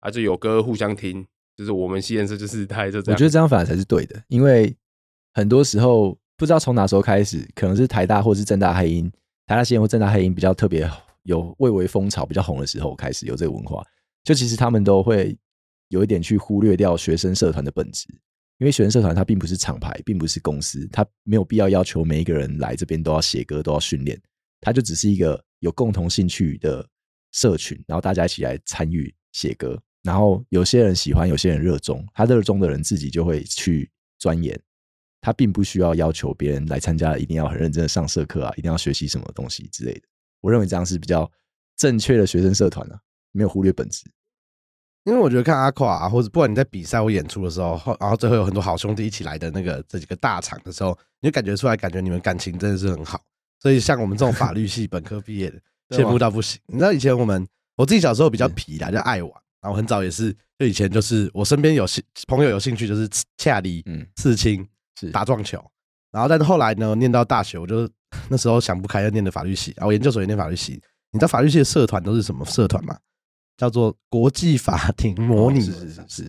[0.00, 1.24] 啊，就有歌互相听，
[1.56, 4.76] 就是我们西研社就是大概就这样，我觉得这样反而才是对的，因为。
[5.34, 9.10] 很多时候不知道从哪时候开始，可能是台大或是政大黑音，
[9.46, 10.90] 台大西研或政大黑音比较特别
[11.24, 13.84] 有蔚为风潮、比较红的时候，开始有这个文化。
[14.24, 15.36] 就其实他们都会
[15.88, 18.06] 有一点去忽略掉学生社团的本质，
[18.58, 24.20] 因为学生社团它并不是厂牌，并不是公司，它没有必要要求每一个人来这边都要写歌、都要训练，
[24.60, 26.86] 它就只是一个有共同兴趣的
[27.32, 34.58] 社群，然后大家一起来参与写歌，然后有些人喜欢，有些人热衷，他热衷的人自己就会去钻研。
[35.20, 40.02] 他并不需要要求别人来参加，一定要很认真的上社课啊，一定要学习什么东西之类的。
[40.40, 41.30] 我认为这样是比较
[41.76, 42.98] 正确的学生社团啊，
[43.32, 44.04] 没有忽略本质。
[45.04, 53.20] 因为我觉得看阿垮啊，或者不管你在比赛或演出的时候，然后最后有很多好兄弟一起来的那个这几个大场的时候，你就感觉出来，感觉你们感情真的是很好。
[53.58, 55.60] 所以像我们这种法律系本科毕业的，
[55.96, 56.60] 羡慕到不行。
[56.66, 64.66] 你知道以前我们我自己小时候比较皮啦，就爱玩，然后很早也是，就以前就是我身边有兴朋友有兴趣就是恰里、嗯，刺青。
[64.98, 65.62] 是打撞球，
[66.10, 67.88] 然后但是后来呢，念到大学，我就
[68.28, 70.80] 那时候想不开，要念的法律系，然后研究所也念法律系。
[71.10, 72.96] 你知道法律系的社团都是什么社团吗？
[73.56, 75.68] 叫做国际法庭模拟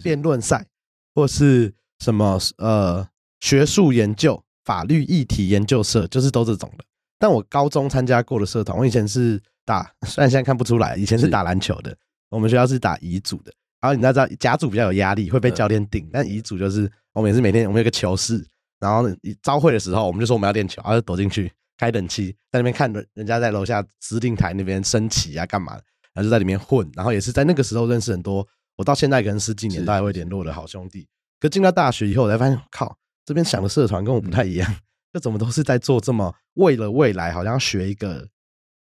[0.02, 0.66] 辩论赛，
[1.14, 3.08] 或是什么呃
[3.40, 6.84] 学术研究法律议题研究社，就是都这种的。
[7.20, 11.96] 但我高中参加过的社团，我以前是打， 虽然现在看不出来，以前是打篮球的。
[12.30, 13.52] 我们学校是打乙组的，
[13.82, 18.44] 然后你知道甲组比较有压力，会被教练顶，但乙组就是我们也是每天我们有个球室。
[18.80, 25.74] 然后一朝会的时候，我们就说我们要练球，然后就躲进去开冷气，在那边看人家在楼下司令台那边升旗啊，干嘛？
[26.14, 26.90] 然后就在里面混。
[26.96, 31.08] 然后也是在那个时候认识很多，我到现在可能十几年都还会联络的好兄弟。
[31.40, 34.76] 可进到大学以后，我才发现，靠，这边想的社团跟我不太一样。
[35.12, 38.28] 这怎么都是在做这么为了未来，好像要学一个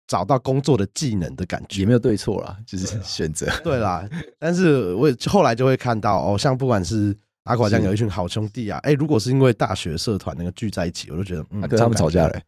[0.06, 1.80] 找到工作的技能的感觉。
[1.80, 3.46] 也没有对错啦，就是选择。
[3.64, 7.16] 对啦，但是我后来就会看到，哦，像不管是。
[7.44, 8.78] 阿垮这样有一群好兄弟啊！
[8.84, 12.40] 哎、欸，如果是因为大学社团那个聚在一起，我就觉得，嗯，跟他们吵架了。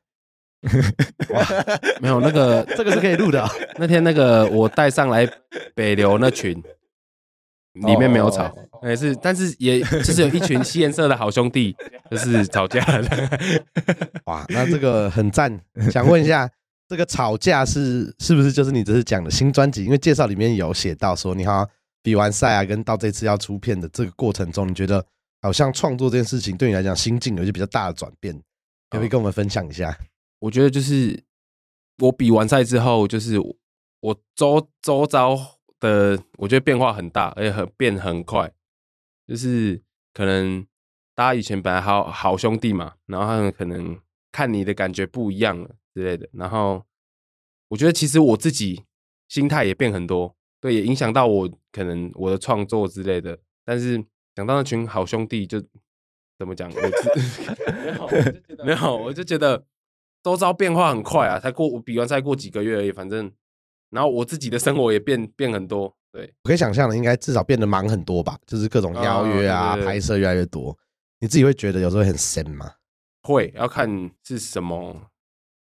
[1.31, 1.47] 哇，
[2.01, 3.51] 没有那个，这个是可以录的、啊。
[3.77, 5.29] 那天那个我带上来
[5.75, 6.57] 北流那群，
[7.73, 11.75] 里面没有吵，也、欸、是，但是也就是有一群西研社的好兄弟，
[12.11, 13.09] 就是吵架了。
[14.27, 15.61] 哇，那这个很赞。
[15.91, 16.49] 想问一下，
[16.89, 19.85] 这个吵架是是不是就是你这次讲的新专辑？
[19.85, 21.69] 因为介绍里面有写到说，你好像
[22.05, 25.05] 比完赛啊，跟到这次要出片的这个过程中，你觉得
[25.41, 28.35] 好像创作这件事情对你来讲心境有一些比较大的转变，
[28.91, 29.99] 可不可以跟我们分享一下？
[30.39, 31.25] 我觉得就是
[31.99, 33.41] 我比完赛之后，就是
[34.01, 35.35] 我周周遭
[35.81, 38.53] 的，我觉得变化很大，而且很变很快，
[39.27, 40.65] 就是可能
[41.15, 43.99] 大家以前本来好好兄弟嘛，然后他们可能
[44.31, 45.71] 看你的感觉不一样了。
[45.95, 46.85] 之类的，然后
[47.69, 48.83] 我觉得其实我自己
[49.29, 53.37] 心态也变很多，对，也影响到我可能我的创作之类的。
[53.65, 53.99] 但是
[54.37, 55.61] 讲到那群好兄弟，就
[56.39, 56.71] 怎么讲？
[56.71, 56.81] 我
[58.63, 59.67] 没有， 没有，我就觉得
[60.23, 63.33] 周遭变化很快啊，才过我比完赛过几个月而已，反正，
[63.91, 65.97] 然后我自己的生活也变变很多。
[66.13, 70.79] 对，我可以想象的，应该至少变得忙很多吧，就是各种邀约啊，哦、对对对拍摄越来越多。
[71.19, 72.75] 你自己会觉得有时候很闲吗？
[73.23, 75.11] 会，要看是什么。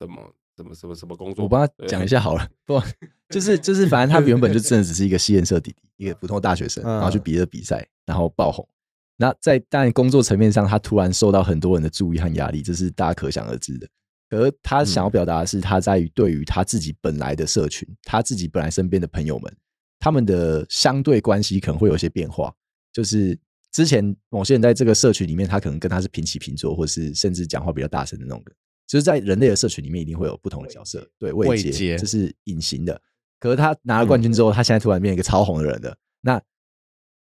[0.02, 1.45] 什么什么什么什么工作？
[1.45, 2.45] 我帮他讲一下好了。
[2.67, 2.82] 不，
[3.30, 8.67] 就是就是，反正他原本就真的只是一个西研社弟弟，一个普通大学生，然后去比了比赛，然后爆红。
[9.15, 13.88] 那在当然工作层面上，他突然受到很多人的注意和压力，这是大家可想而知的。
[14.32, 19.56] 而他想要表达的是，他在于对于他自己本来的社群，他自己本来身边的朋友们，
[20.00, 22.54] 他们的相对关系可能会有些变化。
[22.91, 23.38] 就是
[23.72, 28.56] 之前某些人在这个社群里面，他可能跟他是平起平坐，或是甚至讲话比较大声的那种人。
[28.89, 32.99] 就是在人类的社群里面，一定会有不同的角色，对，位阶，这是隐形的。
[33.39, 35.95] 可是他拿了冠军之后，他现在突然变成一个超红的人了。
[36.21, 36.41] 那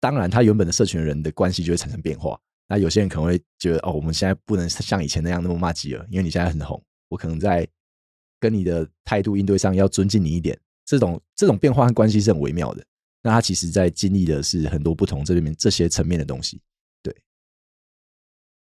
[0.01, 2.41] 当然，他原本的社群的人的关系就会产生变化。
[2.69, 7.69] 那有些人可能会觉得，哦，我们现在不能像以前那样那么骂吉了，因为你现在很红，我可能在
[8.41, 10.59] 跟你的态度应对上要尊敬你一点。
[10.87, 12.83] 这种这种变化和关系是很微妙的。
[13.23, 16.63] 那他其实在经历的是很多不同这里面这些层面的东西。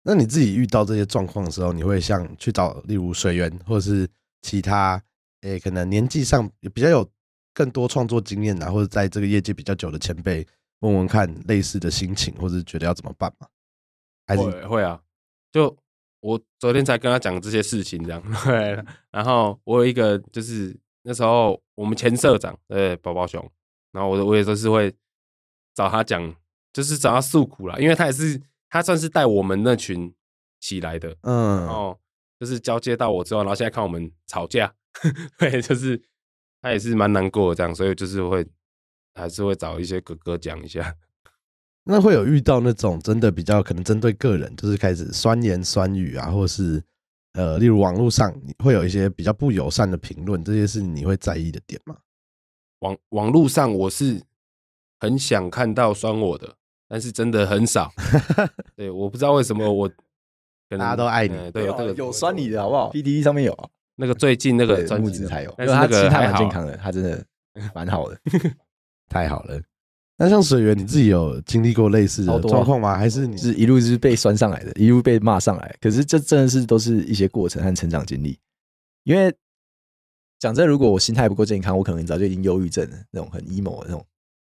[0.09, 4.07] 那你自己遇到这些状况的时候，你会像去找例如水源，或者是
[4.41, 5.03] 其他
[5.41, 7.05] 诶、可能年纪上比较有
[7.53, 10.47] 更多创作经验啊，或者在这个业界比较久的前辈
[10.79, 13.47] 问问看类似的心情，或者是觉得要怎么办吗？
[14.25, 15.01] 还是会会啊？
[15.51, 15.75] 就
[16.21, 18.81] 我昨天才跟他讲这些事情，这样 对。
[19.11, 23.45] 然后我有一个就是那时候我们前社长对宝宝熊，
[23.91, 24.89] 然后我我也都是会
[25.75, 26.33] 找他讲，
[26.71, 28.41] 就是找他诉苦啦，因为他也是。
[28.69, 30.13] 他算是带我们那群
[30.59, 31.97] 起来的，嗯，哦
[32.39, 34.73] 就是交接到我之后，然后现在看我们吵架，
[35.39, 35.99] 对，就是
[36.61, 38.45] 他也是蛮难过的这样，所以就是会
[39.15, 40.95] 还是会找一些哥哥讲一下。
[41.83, 46.83] 那会有遇到那种真的比较可能针对个人，就是开始酸言酸语啊，或是
[47.31, 48.29] 呃，例如网络上
[48.63, 51.97] 会有一些比较不友善的评论，这些是你会在意的点吗？
[52.79, 54.21] 网网络上我是
[54.99, 56.56] 很想看到酸我的。
[56.87, 57.91] 但是真的很少，
[58.75, 59.89] 对，我不知道为什么我
[60.69, 67.23] 大家都爱你，对，有这个有酸你的好不好？PDD 上面有那个最近那个木子才有，但是他心态蛮健康的，他真的
[67.75, 68.19] 蛮好的，
[69.09, 69.59] 太好了。
[70.19, 72.97] 那像水源，你自己有经历过类似的状况吗？
[72.97, 75.75] 还是你是一路是被酸上来的，一路被骂上来？
[75.79, 78.39] 可是这真的是都是一些过程和成长经历。
[79.03, 79.31] 因为
[80.39, 84.03] 讲真，如果我心态不够健康，我可能早就已经忧郁症了，那种很 emo 的那种。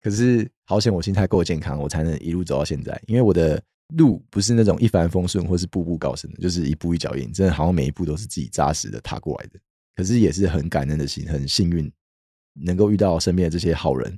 [0.01, 3.01] 可是好险，我心态够健康，我才能一路走到现在。
[3.07, 3.63] 因为我的
[3.97, 9.59] 路不是那种一帆风顺，或是步步高升的，就是一步一脚印，真的好像每一步都是自己扎实的踏过来的。
[9.97, 11.91] 可是也是很感恩的心，很幸运
[12.55, 14.11] 能够遇到身边的这些好人，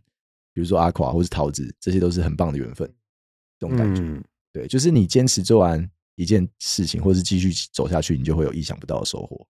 [0.53, 2.87] 比如说阿垮或是桃子，这些都是很棒的缘分。
[3.59, 9.47] 这种感觉，嗯、对，就是你坚持做完一件事情，或是继续走下去，你就会有意想不到的收获。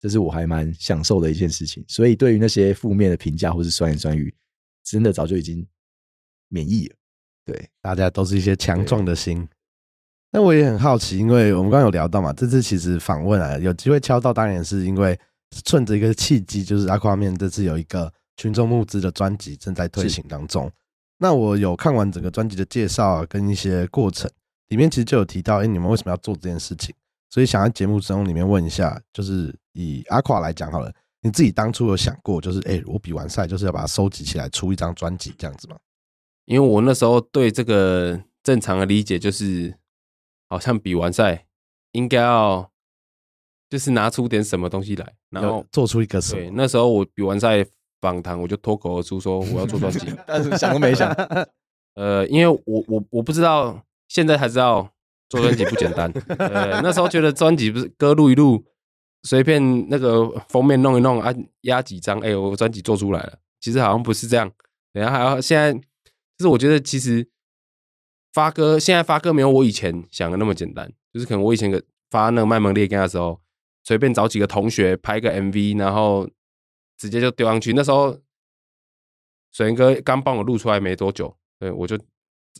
[0.00, 1.84] 这是我还蛮享受的一件事情。
[1.88, 4.32] 所以对于那些负面的评价或是酸言酸语，
[4.90, 5.66] 真的早就已经
[6.48, 6.96] 免疫了，
[7.44, 9.48] 对，大家都是一些强壮的心。
[10.30, 15.18] 那我也很好奇，因为我们刚刚有聊到嘛，这次其实访问啊，有机会敲到，当然是因为
[15.66, 20.70] 顺着一个契机，就是 Aquaman 这次有一个群众募资的专辑正在推行当中。
[21.18, 24.30] 那我有看完整个专辑的介绍啊，跟一些过程，
[24.68, 26.94] 里面其实就有提到，哎、欸，你们为什么要做这件事情？
[27.30, 30.92] 所以想在节目中里面问一下，就是以阿垮来讲好了。
[31.20, 35.76] 你自己当初有想过，就是哎、欸，我比完赛就是要把它收集起来出一张专辑这样子吗？
[36.44, 39.74] 因为我那时候对这个正常的理解就是，
[40.48, 41.46] 好像比完赛
[41.92, 42.70] 应该要
[43.68, 46.40] 就是拿出点什么东西来，然后做出一个什么。
[46.40, 47.66] 对，那时候我比完赛
[48.00, 51.12] 访谈，我就脱口而出说我要做专辑， 但是想都没想。
[51.94, 54.88] 呃，因为我我我不知道，现在才知道
[55.28, 56.10] 做专辑不简单。
[56.38, 58.64] 呃，那时候觉得专辑不是歌录一录。
[59.22, 63.38] 随便那个封面弄一弄啊，压几张，哎、欸，我专辑做出来了。
[63.60, 64.50] 其实好像不是这样，
[64.92, 67.28] 等下还要现在，就是我觉得其实
[68.32, 70.92] 发歌现在发歌没有我以前想的那么简单。
[71.12, 73.40] 就是可能我以前个发那个卖萌列根的时候，
[73.82, 76.28] 随便找几个同学拍个 MV，然后
[76.98, 77.72] 直接就丢上去。
[77.72, 78.16] 那时候
[79.50, 81.98] 水源哥刚帮我录出来没多久，对我就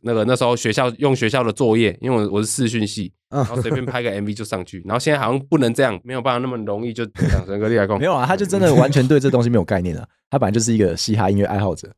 [0.03, 4.83] 那个那时候学校用学校的作业，因为我我是视讯系，然后随便拍个 MV 就上去。
[4.85, 7.97] 然后现在好像不能这样，没有办法那么容易就讲水源哥厉害过。
[8.01, 10.09] 没有啊，他就真的完全对这东西没有概念了。
[10.31, 11.93] 他本来就是一个嘻哈音乐爱好者，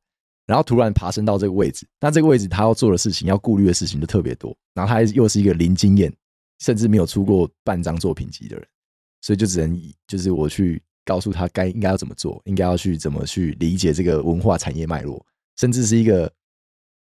[0.46, 4.56] 然后突然爬升到这个位置，那这个位置他要做的事情、要顾虑的事情就特别多。
[4.74, 6.12] 然后他又是一个零经验，
[6.60, 8.66] 甚至没有出过半张作品集的人，
[9.20, 15.24] 所以就只能以就是我去告诉他该应该要怎么做，应该要去怎么去理解这个文化产业脉络，
[15.58, 16.32] 甚至是一个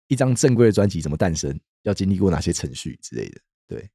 [0.07, 3.41] 一张正规的专辑怎么诞生，要经历过哪些程序之类的。
[3.67, 3.89] 对，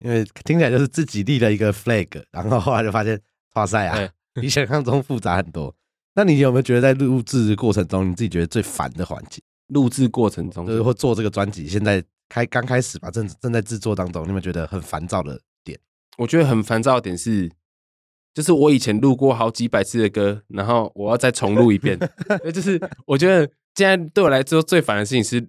[0.00, 3.20] 因为听起来就是自己立了一个 flag，然后后来就发现
[3.54, 5.74] 哇塞啊，比想象中复杂很多。
[6.14, 9.40] 那你有没有觉得在录制过程中，你自己觉得最烦的环节？
[9.68, 15.78] 录制过程中，就是或做这个专辑，现在开刚开始吧，正正在制作当中，你有没有觉得很烦躁的点？
[16.16, 17.50] 我觉得很烦躁的点是，
[18.34, 21.98] 就是我以前录过好几百次的歌，然后我要再重录一遍。
[22.52, 25.48] 就是我觉得现在对我来说最烦的事情是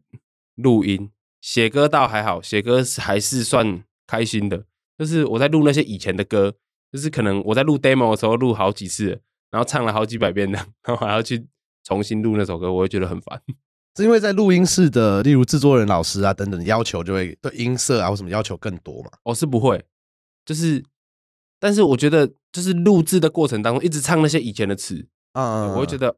[0.56, 1.10] 录音，
[1.42, 4.65] 写歌倒还好，写歌还是算开心的。
[4.98, 6.54] 就是我在录那些以前的歌，
[6.92, 9.20] 就是可能我在录 demo 的时候录好几次。
[9.52, 11.44] 然后唱了好几百遍的，然后还要去
[11.84, 13.42] 重新录那首歌，我会觉得很烦。
[13.98, 19.10] 是因为在录音室的，例如制作人老师啊等等要求，就会对音色啊或什么要求更多嘛？
[19.24, 19.84] 我、哦、是不会，
[20.46, 20.86] 就是，
[21.60, 26.15] 但是我觉得就是录制的过程当中一直唱那些以前的词，嗯，我会觉得，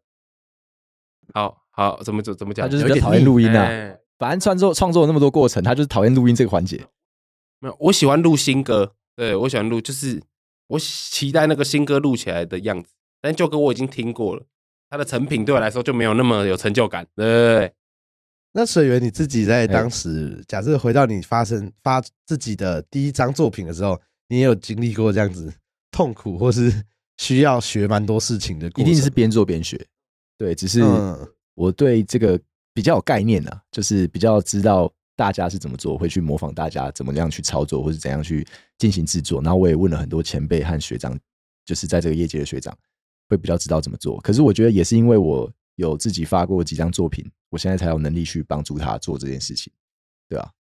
[1.34, 3.64] 好好怎么怎怎么讲，他就是比较讨厌录音啊。
[3.64, 6.78] 欸、反正创作创作了那么多过程，他就是讨厌录音这个环节。
[7.60, 10.22] 没有，我喜欢录新歌，对我喜欢录，就是
[10.68, 12.90] 我期待那个新歌录起来的样子。
[13.22, 14.44] 但旧歌我已经听过了，
[14.90, 17.06] 它的成品对我来说就没有那么有成就感。
[17.16, 17.74] 对，对，对，
[18.54, 25.54] 那水源你自己在当时，假设回到你发生发自己的第一张作品的时候，你也有经历过这样子
[25.92, 26.84] 痛苦，或是
[27.18, 28.92] 需要学蛮多事情的过程？
[28.92, 29.80] 一定是边做边学。
[30.38, 30.82] 对，只是
[31.56, 32.40] 我对这个
[32.74, 39.42] 比较有概念啊，就是比较知道大家是怎么做，会去模仿大家怎么样去操作，或是怎样去进行制作。
[39.42, 41.18] 然后我也问了很多前辈和学长，
[41.66, 42.78] 就是在这个业界的学长。
[43.30, 49.72] 会比较知道怎么做，可是我觉得也是因为我有自己发过几张作品，我现在才有能力去帮助他做这件事情，
[50.28, 50.52] 对啊。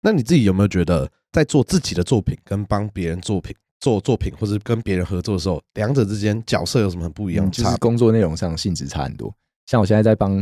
[0.00, 7.46] 那你自己有没有觉得，在做自己的作品跟帮别人作品做作品，或是跟别人合作的时候，两者之间角色有什么很不一样？
[7.46, 9.32] 嗯，就是工作内容上性质差很多。
[9.70, 10.36] 像我现在在帮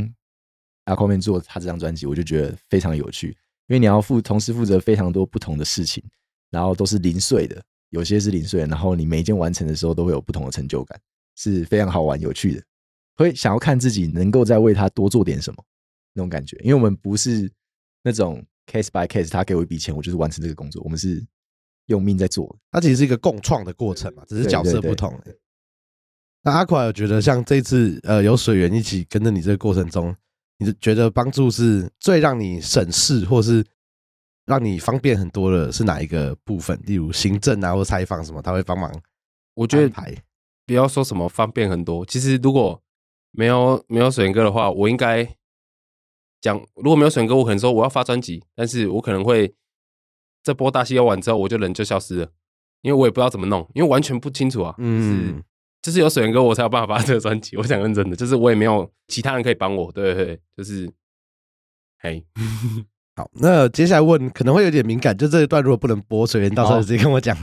[0.86, 3.28] Aquaman 做他这张专辑，我就觉得非常有趣，
[3.66, 6.02] 因为你要负同时负责非常多不同的事情，
[6.48, 10.98] 然后都是零碎的，有些是零碎的，然后你每一件完成的时候都会有不同的成就感。
[11.36, 12.62] 是非常好玩、有趣的，
[13.16, 15.64] 会想要看自己能够再为他多做点什么
[16.14, 16.56] 那种感觉。
[16.64, 17.48] 因为我们不是
[18.02, 20.82] 那种 case by case，他给我一笔钱，我就是完成这个工作。
[20.82, 21.24] 我们是
[21.86, 25.12] 用命在做，它其实是一个共创的过程嘛，只是角色不同。
[26.42, 30.14] 那阿垮有觉得，像这次呃有水源一起跟着你这个过程中，
[30.58, 33.64] 你觉得帮助是最让你省事，或是
[34.46, 36.80] 让你方便很多的是哪一个部分？
[36.86, 38.90] 例如行政啊，或采访什么，他会帮忙。
[39.54, 40.14] 我觉得排。
[40.64, 42.78] 不要说什么方便很多，其实如果
[43.30, 45.26] 没有没有水源哥的话，我应该
[46.42, 49.54] 讲，如果没有水源哥，我可能说我要发专辑，但是我可能会
[50.42, 52.30] 这波大戏要完之后，我就人就消失了，
[52.82, 54.74] 因为我也不知道怎么弄，因为完全不清楚啊。
[54.76, 55.42] 嗯，
[55.80, 57.56] 就是有水源哥，我才有办法发这个专辑。
[57.56, 59.90] 我想认真的，就是我也没有其他人可以帮我。
[59.92, 60.90] 对对对，就是，
[62.00, 62.24] 嘿，
[63.16, 67.36] 好，那接下来问可能会有点敏感，就这一段如果不能播，水源到时候直接跟我讲。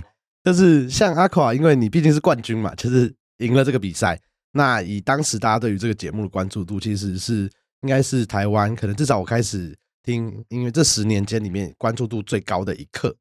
[0.43, 4.19] 就是像阿垮，因为你毕竟是冠军嘛，就是赢了这个比赛。
[4.51, 7.49] 那以当时大家对于这个节目的关注度，其实是
[7.81, 13.15] 应该是台湾可能至少我开始听音乐这十年间里面关注度最高的一刻。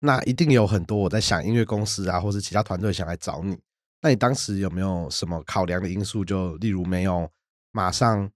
[0.00, 3.58] 那一定有很多我在想音乐公司啊，或是其他团队想来找你。
[4.02, 6.24] 那你当时有没有什么考量的因素？
[6.24, 7.30] 就例如没有
[7.70, 8.30] 马上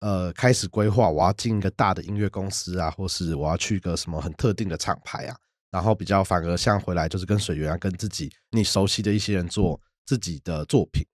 [0.00, 5.36] 呃开始规划我要进一个大的音乐公司啊，或是我要去一个什么很特定的厂牌啊？
[5.70, 11.04] 然后比较反而像回来就是跟水源啊，跟自己你熟悉的一些人做自己的作品，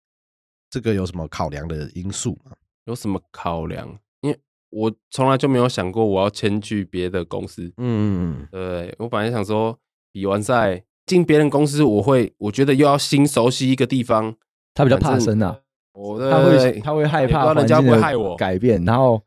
[0.68, 2.52] 这个有什么考量的因素吗？
[2.84, 3.98] 有什么考量？
[4.20, 4.38] 因为
[4.70, 7.72] 我从来就没有想过我要迁去别的公司。
[7.76, 9.78] 嗯，对，我本来想说
[10.12, 14.36] 比完赛进别人公司，我会我觉得又要新熟悉一个地方，
[14.72, 15.61] 他比较怕生啊，
[15.92, 19.20] 我他会他会害怕人家会害我改变，然后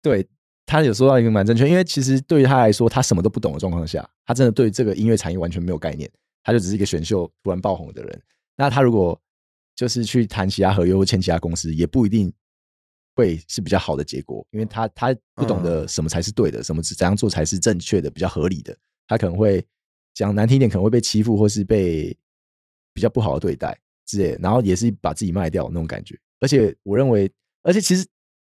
[0.00, 0.26] 对。
[0.66, 6.10] 他有说到一个蛮正确，因为其实对于他来说，他什么都不懂的状况下，他真的对这个音乐产业完全没有概念，
[6.42, 8.22] 他就只是一个选秀突然爆红的人。
[8.56, 9.20] 那他如果
[9.76, 12.32] 就是去谈其他合约或签其他公司，也不一定
[13.14, 18.74] 会是比较好的结果，因为他他不懂得什么才是对的，什么怎样做才是正确的、比较合理的。
[19.06, 19.62] 他可能会
[20.14, 22.16] 讲难听点，可能会被欺负或是被
[22.94, 23.78] 比较不好的对待。
[24.06, 26.14] 之类的，然后也是把自己卖掉那种感觉。
[26.38, 27.30] 而且我认为，
[27.62, 28.06] 而且其实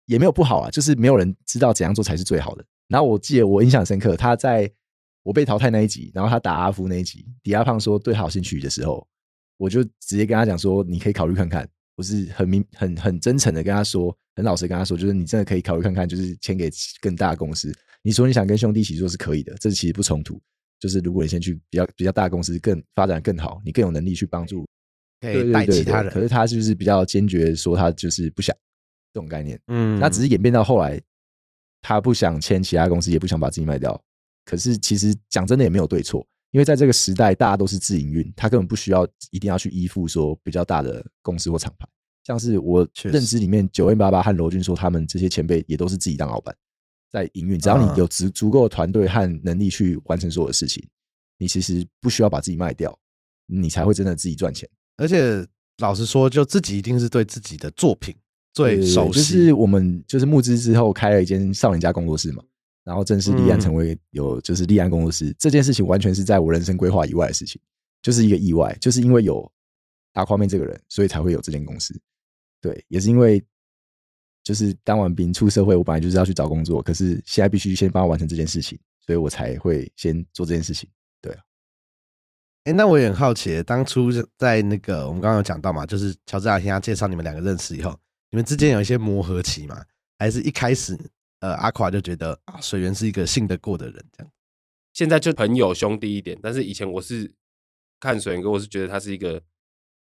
[0.06, 2.64] 也没有不好啊，就是没有人知道怎样做才是最好的。
[2.88, 4.70] 然后我记得我印象深刻，他在
[5.22, 9.06] 我被淘汰那一集，然后他打阿夫那一集，迪亚胖说对他有兴趣的时候，
[9.58, 11.68] 我就直接跟他讲说，你可以考虑看看。
[11.94, 16.70] 我是很明、很很真诚的跟他说，很老实跟他说，就是你真的可以考虑看看，就是签给
[17.02, 17.70] 更大的公司。
[18.02, 20.40] 你说你想跟兄弟一起做是可以的，这其实不冲突。
[20.82, 24.66] 就是如果你先去比较比较大公司，更发展更好，你更有能力去帮助，
[25.20, 26.12] 可以带其他人。
[26.12, 28.52] 可是他就是比较坚决说他就是不想
[29.12, 29.56] 这种概念。
[29.68, 31.00] 嗯，那只是演变到后来，
[31.82, 33.96] 他不想签其他公司，也不想把自己卖掉。
[34.44, 41.86] 可是其实讲真的也没有对错，因为在这个时代，大家都是自营运，他根本不需要一定要去依附说比较大的公司或厂牌。
[42.24, 46.52] 像是我认知里面，九 N 八八和罗军说，他们这些前辈也都是自己当老板。
[47.12, 50.82] 在营运，只要你有足足够的团队和能力去完成所有的事情，
[51.36, 52.98] 你其实不需要把自己卖掉，
[53.46, 54.66] 你才会真的自己赚钱。
[54.96, 55.46] 而且
[55.78, 58.16] 老实说，就自己一定是对自己的作品
[58.54, 59.18] 最熟悉。
[59.18, 62.42] 就是我们就是募资之后开了一间少年家工作室嘛，
[62.82, 67.60] 然后正式立案成为有就是立案工作室，嗯、这件事情完全是在我人生规划以外的事情，
[68.00, 69.50] 就是一个意外，就是因为有
[70.14, 71.94] Aquaman 这个人，所以才会有这间公司。
[72.60, 73.44] 对，也是因为。
[74.42, 80.88] 就是当完兵出社会，我本来就是要去找工作，可是现在必须先帮我完成这件事情，所以我才会先做这件事情。
[81.20, 81.40] 对啊，
[82.64, 87.96] 哎、欸，那我也很好奇，当初在那个我们刚刚有讲到嘛，就是乔治亚听他介绍你们两个认识以后，
[88.30, 89.84] 你们之间有一些磨合期嘛？
[90.18, 90.98] 还是一开始
[91.40, 94.32] 呃阿垮就觉得啊水源是一个信得过的人这样？
[94.92, 97.32] 现在就朋友兄弟一点，但是以前我是
[98.00, 99.40] 看水源哥，我是觉得他是一个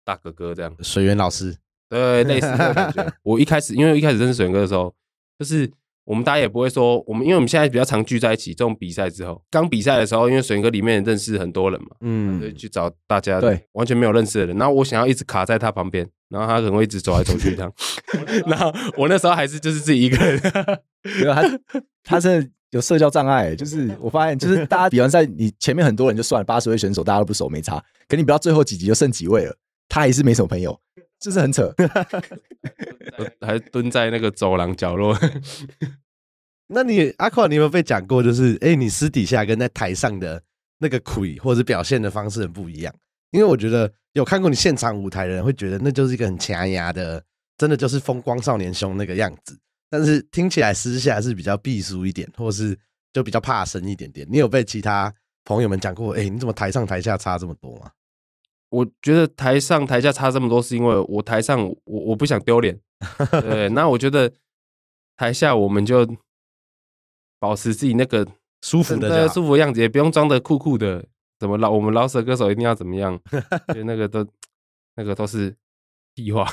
[0.05, 0.77] 大哥哥这样。
[0.83, 1.57] 水源老师。
[1.89, 3.13] 对，类似这种感觉。
[3.23, 4.95] 我一开始，因为一开始认识水源哥的时候，
[5.39, 5.71] 就是
[6.05, 8.53] 我们大家也不会说，我们因为我们现在比较常聚在一起。
[8.53, 14.57] 这种比赛之后，刚比赛的时候，因为水源哥里面认识很多人嘛，嗯，对，去找大家对完全没有认识的人。
[14.59, 17.73] 然后我想要一直卡在他旁边，然后他可能会一直走来走去这样。
[18.47, 20.41] 然后我那时候还是就是自己一个人，
[21.21, 21.43] 没有他，
[22.03, 23.57] 他真的有社交障碍。
[23.57, 29.57] 就是我发现，就是大家比完赛，你前面很多人就算了，八十位选手大家都不熟没差，可你不到最后几集就剩几位了，
[29.89, 30.79] 他还是没什么朋友。
[31.25, 31.75] 就是很扯，
[33.41, 35.19] 还蹲在那个走廊角落。
[36.69, 38.23] 那你阿夸，你有没有被讲过？
[38.23, 40.43] 就是哎、欸，你私底下跟在台上的
[40.81, 42.95] 那个魁或者表现的方式很不一样。
[43.31, 47.25] 因为我觉得有看过你现场舞台的人会觉得那就是一个很强牙的，
[47.57, 49.59] 真的就是风光少年兄那个样子。
[49.89, 52.79] 但是听起来私下是比较避俗一点，或是
[53.15, 54.29] 就比较怕生一点点。
[54.31, 55.11] 你有被其他
[55.47, 56.13] 朋友们讲过？
[56.13, 57.91] 哎、欸，你怎么台上台下差这么多吗？
[58.75, 62.79] 我觉得台上台下差这么多，是因为我台上我我不想丢脸，
[63.41, 63.69] 对。
[63.75, 64.33] 那我觉得
[65.17, 66.05] 台下我们就
[67.39, 68.27] 保持自己那个
[68.63, 71.05] 舒服的舒服的样子，也不用装的酷酷的。
[71.39, 73.21] 怎么老我们老舍歌手一定要怎么样？
[73.69, 74.27] 对，那个都
[74.97, 75.55] 那个都是
[76.15, 76.45] 屁话。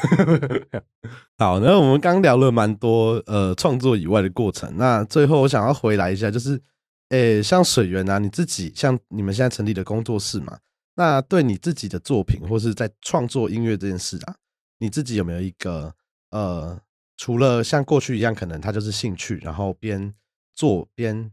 [1.37, 4.75] 好，那我们刚聊了蛮多呃创作以外的过程。
[4.77, 6.61] 那最后我想要回来一下，就是
[7.09, 10.57] 诶、欸，像水源啊，你自己像你们现在成立的工作室嘛。
[10.95, 14.35] 那对你自己的作品，或是在创作音乐这件事啊，
[14.79, 15.95] 你自己有没有一个
[16.31, 16.81] 呃，
[17.17, 20.13] 除了像过去一样，可能它就是兴趣，然后边
[20.53, 21.31] 做边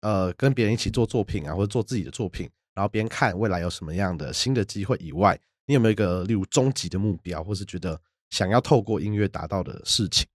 [0.00, 8.00] 呃跟别人一起做作品啊，或者做自己的作品，然后边看未来有什么样的新的机会以外，你有没有一个例如终极的目标，或是觉得
[8.30, 10.26] 想要透过音乐达到的事情？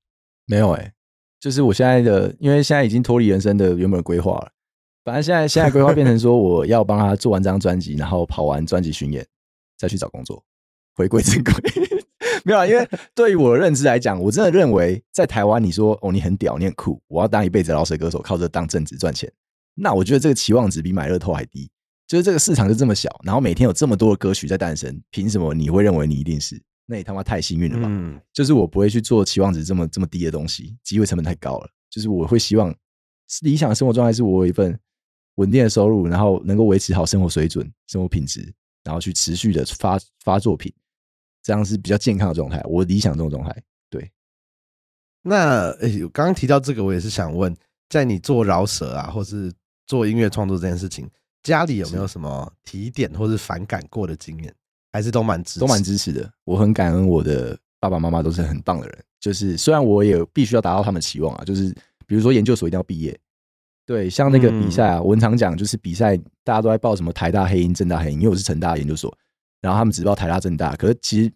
[0.46, 0.94] 没有哎、
[1.40, 4.52] 就是我现在的，因为现在已经脱离人生的原本规划了。
[5.04, 9.26] 反正现在现在规划变成说，我要帮他做完这张专辑，然后跑完专辑巡演，
[9.78, 10.43] 再去找工作，
[10.95, 11.54] 回归正轨。
[12.45, 19.32] 没有啊，因为对于我的认知来讲，我真的认为在台湾，你说哦，你很屌，你很酷，我要当一辈子老水歌手，靠这当正职赚钱。
[19.76, 21.70] 那我觉得这个期望值比买乐透还低。
[22.08, 26.60] 就是这个市场就这么小，然后每天有这么多的歌曲在诞生，凭什么你会认为你一定是？
[26.88, 27.88] 那你他妈太幸运了吧？
[27.88, 31.70] 嗯，就是我不会去做期望值这么这么低的东西，机会成本太高了。
[31.89, 32.74] 就是我会希望
[33.41, 34.80] 理想的生活状态是我有一份。
[35.40, 40.72] 稳定的收入，然后能够维持好生活水准、生活品质，然后去持续的发发作品，
[41.42, 42.62] 这样是比较健康的状态。
[42.66, 43.64] 我理想中的状态。
[43.90, 44.12] 对。
[45.22, 47.56] 那诶，我刚刚提到这个，我也是想问，
[47.88, 49.52] 在你做饶舌啊，或是
[49.88, 51.10] 做音乐创作这件事情，
[51.42, 54.54] 家里有没有什么提点或是反感过的经验？
[54.92, 56.30] 还是都蛮支持，都蛮支持的。
[56.44, 59.06] 我很感恩我的爸爸妈妈都是很棒的人。
[59.22, 61.74] 就是虽然我也必须要达到他们期望啊，就是
[62.06, 63.18] 比如说研究所一定要毕业。
[63.90, 69.12] 对，像那个比赛啊，我很常讲，就是比赛大家都在报什么台大黑鹰、政大黑鹰，因为我是成大研究所，
[69.62, 71.30] 然后他们只报台大、政大，可是其实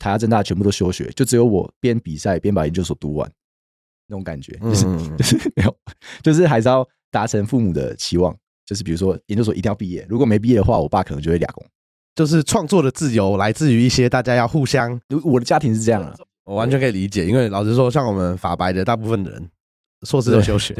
[0.00, 3.30] 台大、政大全部都休学，就只有我边比赛边把研究所读完，
[4.08, 4.84] 那种感觉，就是
[5.16, 5.76] 就是没有，
[6.24, 8.36] 就是还是要达成父母的期望，
[8.66, 11.64] 就是比如说研究所一定要毕业，如果没毕业的话，我爸可能就会俩工，
[12.16, 15.00] 就是创作的自由来自于一些大家要互相。
[15.22, 16.12] 我的家庭是这样啊，
[16.46, 19.48] 我完全可以理解，因为老实说，像我们法白的大部分的人，
[20.02, 20.74] 硕士都休学。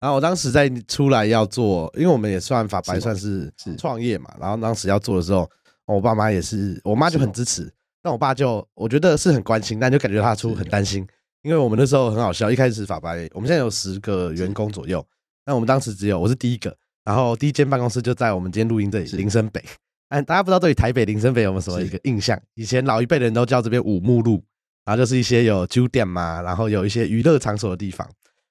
[0.00, 4.34] 然后我当时在出来要做，因为我们也算法白，算是创业嘛。
[4.40, 5.48] 然后当时要做的时候，
[5.86, 7.70] 我爸妈也是，我妈就很支持，
[8.02, 11.06] 但我爸就我觉得是很关心，但就感觉他出很担心，
[11.42, 15.06] 因为我们那时候很好笑，一开始法白，我们现在有十个员工左右，
[15.44, 16.74] 那我们当时只有我是第一个，
[17.04, 19.62] 然后第一间办公室就在我们今天录音这里林森北。
[20.08, 22.40] 哎，大家不知道对于台北林森北有没有什么一个印象？
[22.54, 24.42] 以前老一辈的人都叫这边五目路，
[24.86, 28.08] 然后就是一些有酒店嘛，然后有一些娱乐场所的地方。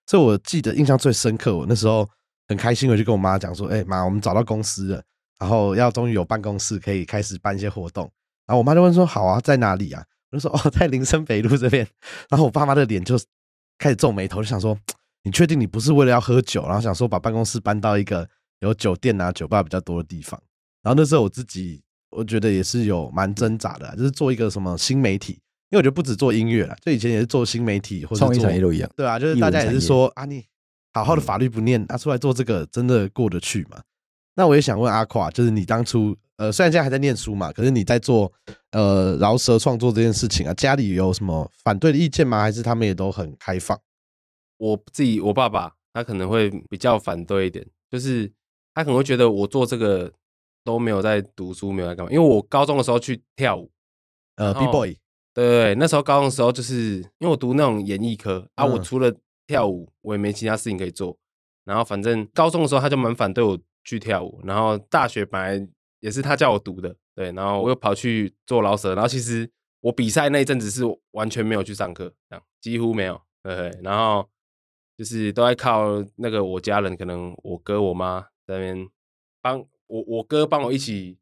[0.09, 2.09] 所以我记得印象最深刻，我那时候
[2.47, 5.03] 很开心，我就跟我妈讲说：“哎妈，我们找到公司了，
[5.39, 8.11] 然后要终于有办公室可以开始办一些活动。”
[8.47, 11.87] 然后我妈就问说：“好啊，在哪里啊？”我就说：“哦，在林森北路这边。
[12.27, 13.19] ”然后我爸妈的脸就
[13.77, 14.75] 开始皱眉头，就想说
[15.21, 18.27] ：“你确定你不是为了要喝酒，然后想说把办公室搬到一个
[18.61, 20.41] 有酒店啊、酒吧比较多的地方？”
[20.81, 25.39] 然后那时候我自己我觉得也是有蛮挣扎的，就是做一个什么新媒体。
[25.69, 30.43] 因为我觉得不止做音乐了，就以前也是做新媒体或者创意产业都一样，对啊，就是大家也是说啊，你
[30.93, 33.81] 好好的法律不念，啊，出来做这个真的过得去吗？
[34.35, 38.31] 那我也想问阿垮，就是你当初呃，虽然现在还在念书嘛，可是你在做
[38.71, 42.41] 呃饶舌创作这件事情啊，家里有什么反对的意见吗？
[42.41, 43.79] 还是他们也都很开放？
[44.57, 48.31] 我自己，我爸爸他可能会比较反对一点，就是
[48.73, 50.11] 他可能会觉得我做这个
[50.63, 53.69] 都没有在读书，没有在干嘛，因为我高中的时候去跳舞，
[54.37, 54.97] 呃，B boy。
[55.39, 59.13] 对，对，对，那时候高中的时候，就是因为我读那种演艺科啊，我除了
[59.47, 61.17] 跳舞，我也没其他事情可以做。
[61.65, 64.39] 然后反正高中的时候，他就蛮反对我去跳舞。
[64.43, 65.67] 然后大学本来
[65.99, 67.31] 也是他叫我读的，对。
[67.33, 68.95] 然后我又跑去做老舍。
[68.95, 69.49] 然后其实
[69.81, 73.21] 我比赛那一阵子是完全没有去上课，这样几乎没有。
[73.43, 74.27] 对，对，然后
[74.97, 78.89] 就是都在靠那个我家人，可能我哥我妈在那边
[79.41, 81.17] 帮我，我哥帮我一起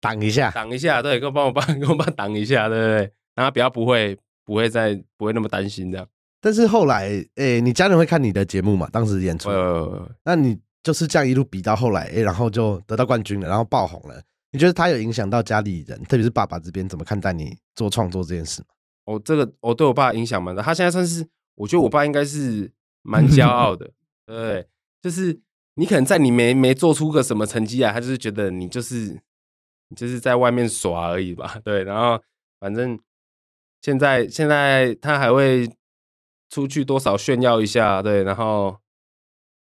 [0.00, 3.12] 挡一下，挡一下，对，跟我帮我帮跟我爸挡一下，对不对？
[3.34, 6.06] 然后比较不会不会再不会那么担心这样，
[6.40, 8.88] 但是后来，诶、欸，你家人会看你的节目嘛？
[8.92, 14.20] 当时演出，呃，那你就是这样一路比到后来，诶、欸，然后就得到冠军了，然后爆红了。
[14.50, 18.66] 你觉得他有影响到家里人，特别是爸爸这边怎么看待你做创作这件事吗？
[19.04, 22.70] 哦，这个我对我爸影响蛮大，他现在算是，我觉得我爸应该是
[23.02, 23.90] 蛮骄傲的，
[24.26, 24.66] 对，
[25.00, 25.40] 就是
[25.76, 29.18] 你可能在你没没做出个什么成绩啊，他就是觉得你就是
[29.88, 32.20] 你就是在外面耍而已吧，对，然后
[32.58, 32.98] 反正。
[33.82, 35.68] 现在现在他还会
[36.48, 38.76] 出去多少炫耀一下，对，然后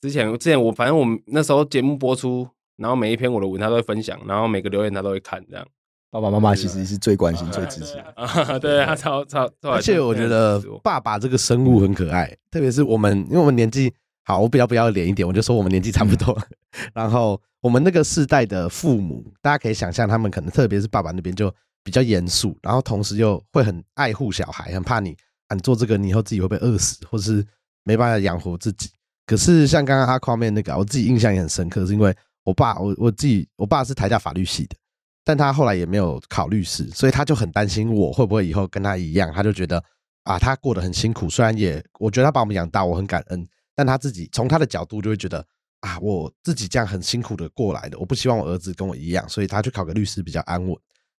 [0.02, 2.46] 之前之前我反正我们那时候节目播出，
[2.76, 5.66] 然后每一篇我的文他都会分享，然后每个留言他都会看，这样。
[6.10, 13.90] 爸爸妈妈其实是最关心、最支持的， 啊，对他超超，而且我觉得爸爸这个生物很可爱，特别是我们，因为我们年纪
[14.24, 16.36] 好，我比较不要脸一点，我就说我们年纪差不多，
[16.92, 21.50] 然后我们那个世代的父母，大家可以想象，他们可能特别是爸爸那边就。
[21.82, 25.16] 比较严肃，然后同时又会很爱护小孩，很怕你
[25.48, 27.44] 啊，你做这个，你以后自己会被饿死，或是
[27.84, 28.90] 没办法养活自己。
[29.26, 32.14] 可是像刚刚阿夸面那个，我自己印象也很深刻，是因为
[32.44, 34.76] 我爸，我我自己，我爸是台大法律系的，
[35.24, 39.82] 但他后来也没有考律师，所以他就很担心我会不会以后跟他一样，他就觉得
[40.24, 45.44] 啊，他过得很辛苦，虽然也我觉得他把我们养大，我很感恩，但他自己从他的角度就会觉得
[45.80, 50.76] 啊，我自己这样很辛苦的过来的，我不希望我儿子跟我一样，所以他去考个律师比较安稳。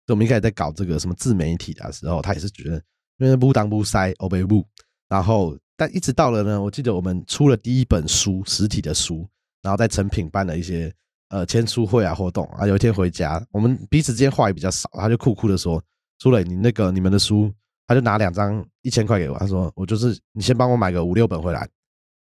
[0.08, 2.76] 我们一开始在搞这个什么自媒体的时候，他也是觉得
[3.18, 4.66] 因为不当不塞欧北不，
[5.08, 9.26] 然后但一直到了呢，我记得我们出了第一本书实体的书，
[9.62, 10.94] 然后在诚品办了一些
[11.30, 15.82] 呃签书会啊活动啊，有一天回家，我们彼此之间话也比较少，他就酷酷的说
[16.20, 17.50] ：“苏磊，你那个你们的书，
[17.88, 21.66] 他就拿两张一千块给我，他说我就是你先帮我买个五六本回来，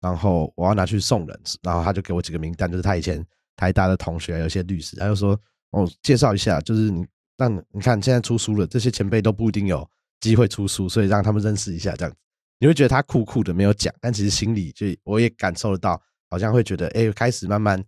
[0.02, 3.26] 然后我要拿去送人，然后他就给我几个名单，就是他以前
[3.56, 5.40] 台大的同学，有些律师，他就说
[5.72, 7.06] 哦介绍一下，就是你。”
[7.38, 9.88] 但你看，现在出书了，这些前辈都不一定有
[10.20, 12.18] 机会出书，所以让他们认识一下，这样子
[12.60, 17.82] 你会觉得他酷酷的，没有讲，但其实心里就我也感受得到，好像会觉得，哎，开始慢慢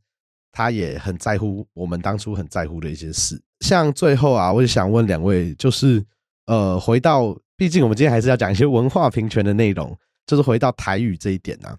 [0.51, 3.41] 他也很在乎我们当初很在乎的一些事。
[3.61, 6.05] 像最后啊，我就想问两位，就是
[6.45, 9.97] 呃，回到，毕竟我们今天还是要讲一些文化平权的内容，
[10.27, 11.77] 就是回到台语这一点呢、啊，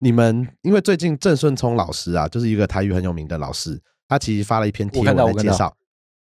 [0.00, 5.72] 你们因为最近郑顺聪老师啊，就是一个台语很有名的老师，他其实发了一篇贴文来介绍，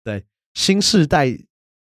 [0.03, 0.21] 对。
[0.53, 1.37] 新世代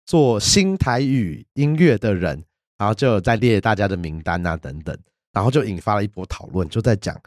[0.05, 2.43] 做新台语音乐的人，
[2.77, 4.97] 然后就有在列大家的名单啊等等，
[5.33, 7.19] 然后就引发了一波讨论，就在讲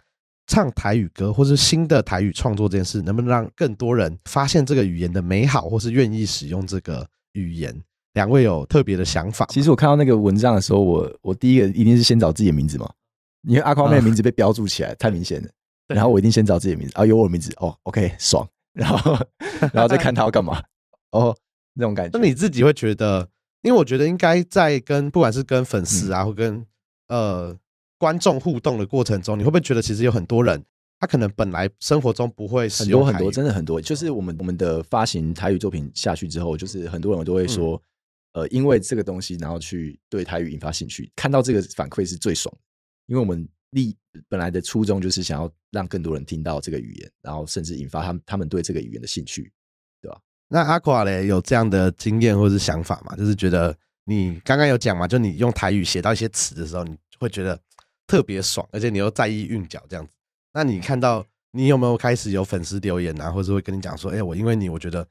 [0.46, 7.78] 唱台语歌或是新的台语创作这件事，能不能让更多人发现这个语言的美好，或是愿意使用这个语言？
[8.14, 9.46] 两位有特别的想法？
[9.50, 12.90] 其实我看到那个文章的时候，我我第一个一定是先找自己的名字嘛，
[13.46, 15.48] 因为阿夸妹的名字被标注起来太明显了，
[15.88, 19.18] 然后我一定先找自己的名字，啊有我的名字哦，OK 爽，然后
[19.72, 20.62] 然后再看他要干嘛。
[21.10, 21.36] 哦，
[21.74, 22.18] 那种感觉。
[22.18, 23.28] 那你自己会觉得，
[23.62, 26.64] 因为我觉得应该在跟不管是跟粉丝啊，或跟
[27.08, 27.56] 呃
[27.98, 30.62] 观众互动的过程中，你会不会觉得其实有很多人，
[30.98, 33.80] 他可能本来生活中不会很多很多，真的很多。
[33.80, 37.80] 就是我们我们的发行台语作品下去之后，就是很多人都会说，
[38.32, 42.54] 呃，因为这个东西，然后去对台语引发兴趣，看到这个反馈是最爽，
[43.06, 43.48] 因为我们。
[43.72, 43.94] 立
[44.30, 49.52] 本来的初衷就是想要让更多人听到这个语言，然后甚至引发他们他们对这个语言的兴趣？
[50.48, 53.14] 那阿夸嘞有这样的经验或是想法吗？
[53.16, 57.60] 就是觉得你刚刚有讲嘛，就你用台语写到一些词的时候，你会觉得
[58.06, 60.12] 特别爽，而且你又在意韵脚这样子。
[60.52, 65.06] 那你看到你有没有开始有粉丝留言啊，或者会跟你讲说，哎、我因为你，我觉得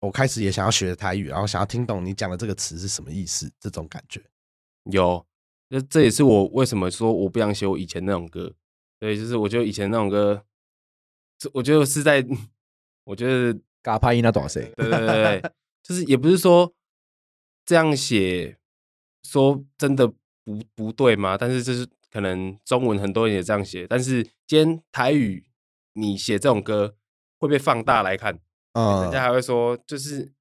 [0.00, 4.20] 我开始也想要学台语，然后想要听懂你讲的这个词是什么意思，这种感觉
[4.90, 5.24] 有。
[5.68, 8.52] 那这也是我为什么说我不想写我以前那种歌，
[8.98, 10.44] 对，就是我觉得以前那种歌，
[11.54, 12.22] 我觉得是在，
[13.04, 14.72] 我觉得嘎拍音那短谁？
[14.76, 15.52] 对对对对，
[15.82, 16.72] 就是也不是说
[17.64, 18.56] 这样写，
[19.22, 21.36] 说真的不不对吗？
[21.36, 25.44] 但是就是可能中文很多人也这样写，但是今天台语
[25.94, 26.94] 你写这种歌
[27.38, 28.38] 会被放大来看，
[28.72, 30.32] 啊，人家还会说就是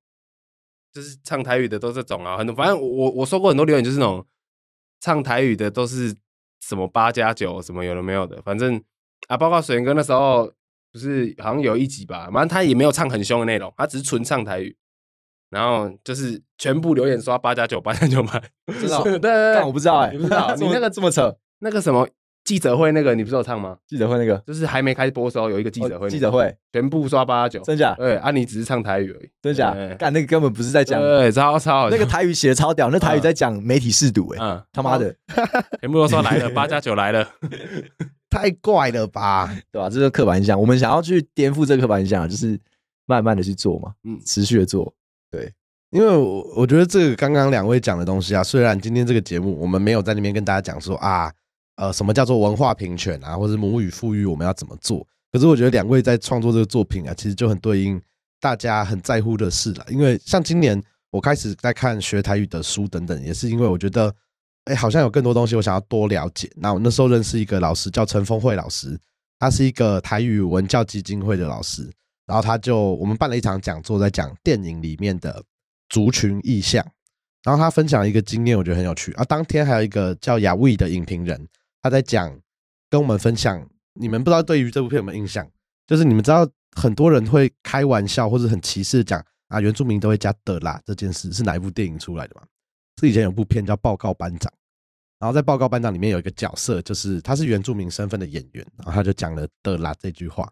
[0.93, 4.25] 就是唱台语的都这种啊，很多反正我我说过很多留言就是那种。
[5.03, 6.15] 唱台语的都是
[6.59, 8.79] 什么八加九什么有的没有的，反正
[9.29, 10.53] 啊，包括水源哥那时候
[10.91, 14.75] 不是好像有一集吧，反正他也没有唱很凶的内容，他只是纯唱台语，
[15.49, 18.41] 然后就是全部留言刷八加九八加九嘛，
[18.79, 19.03] 知道？
[19.19, 20.53] 对，但我不知道哎、欸，你不知道？
[20.59, 22.07] 你那个这么扯，那个什么？
[22.43, 23.77] 记者会那个你不是有唱吗？
[23.87, 27.93] 记者会那个就是还没开播的时候有一个记者会，记者会全部刷八加九，真假？
[27.93, 29.75] 对，啊，你只是唱台语而已，真假？
[29.99, 35.15] 干那个根本不是在讲，对，超超那个台语写的超屌，那台语在讲媒体试读，哎，嗯，他妈的，
[35.81, 37.29] 全部都说来了，八加九来了，
[38.31, 39.53] 太怪了吧？
[39.71, 39.87] 对吧？
[39.87, 42.59] 这是刻板印象，我们想要去颠覆这个刻板印象，就是
[43.05, 44.91] 慢慢的去做嘛，嗯，持续的做，
[45.29, 45.53] 对，
[45.91, 51.31] 因为我我觉得这个刚刚两位讲的东西啊，虽然今天这个节目我们没有在那边跟大家讲说啊。
[51.77, 55.07] 呃，什么叫做文化平权啊，或者母语富裕，我们要怎么做？
[55.31, 57.99] 可是我觉得两位在创作这个作品啊，其实就很对应
[58.39, 59.85] 大家很在乎的事了。
[59.89, 60.79] 因为像今年
[61.09, 64.13] 我开始在看学台语的书等等，也是因为我觉得，
[64.65, 66.51] 哎，好像有更多东西我想要多了解。
[66.55, 68.99] 那我那时候认识一个老师叫陈峰慧老师，
[69.39, 71.91] 他是一个台语文教基金会的老师，
[72.25, 75.43] 然后他就我们办了一场讲座，在讲电影里面的
[75.89, 76.85] 族群意象，
[77.43, 79.23] 然后他分享一个经验，我觉得很有趣啊。
[79.23, 81.47] 当天还有一个叫亚威的影评人。
[81.83, 82.31] 他在讲，
[82.91, 85.43] 跟我们分享，你们不知道对于这部片有没有印象？
[85.87, 92.43] 就是你们知道很多人会开玩笑或者很歧视讲啊，原住民都会加的啦，这件事是哪一部电影出来的吗？
[93.01, 94.51] 是以前有部片叫《报告班长》，
[95.19, 100.43] 然后在《报告班长》里面有一个角色，就是他是原住民身份的演员，然后他就讲了的啦这句话，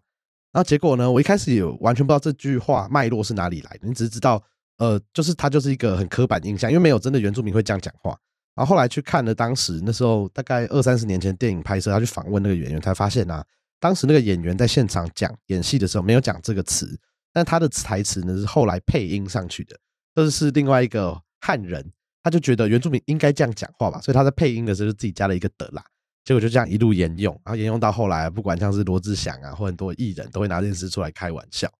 [0.52, 4.42] 然后结果呢，我一开始也完全不知道这句话脉络是哪里来的，你只是知道，
[4.78, 8.18] 呃，就是他就是一个很刻板印象，因为没有真的原住民会这样讲话。
[8.56, 13.46] 然后后来去看了当时那时候大概二三十年前电影拍摄，他去访问那个演员，才发现啊，
[13.78, 16.98] 当时那个演员在现场讲演戏的时候没有讲这个词，
[17.32, 19.78] 但他的台词呢是后来配音上去的，
[20.14, 21.90] 这是另外一个汉人，
[22.22, 25.84] 他就觉得原住民应该这样讲话吧，所以他在配音的时候就自己加了一个的啦，
[26.24, 31.70] 结果就这样一路沿用，然后沿用到后来，不管像是罗志祥啊或很多艺人都会拿这件事出来开玩笑。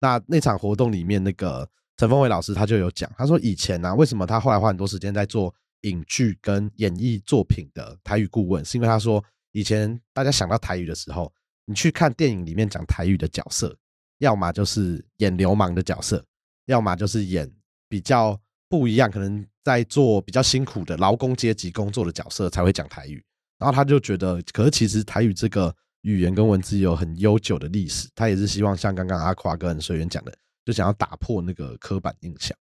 [0.00, 5.54] 那那场活动里面，那个陈峰伟老师他就有讲，他说以前呢、啊，为什么他后来花很多时间在做。
[5.82, 9.20] 影剧跟演艺作品的台语顾问，是因为他说，
[9.50, 11.34] 以前大家想到台语的时候，
[11.64, 13.76] 你去看电影里面讲台语的角色，
[14.18, 16.24] 要么就是演流氓的角色，
[16.66, 17.52] 要么就是演
[17.88, 23.22] 比较不一样，可能在做比较辛苦的劳工阶级工作的角色才会讲台语。
[23.58, 30.34] 然后他就觉得，可是其实台语这个语言跟文字有很悠久的历史，他也是希望像刚刚阿夸跟水源讲的，
[30.64, 32.56] 就想要打破那个刻板印象。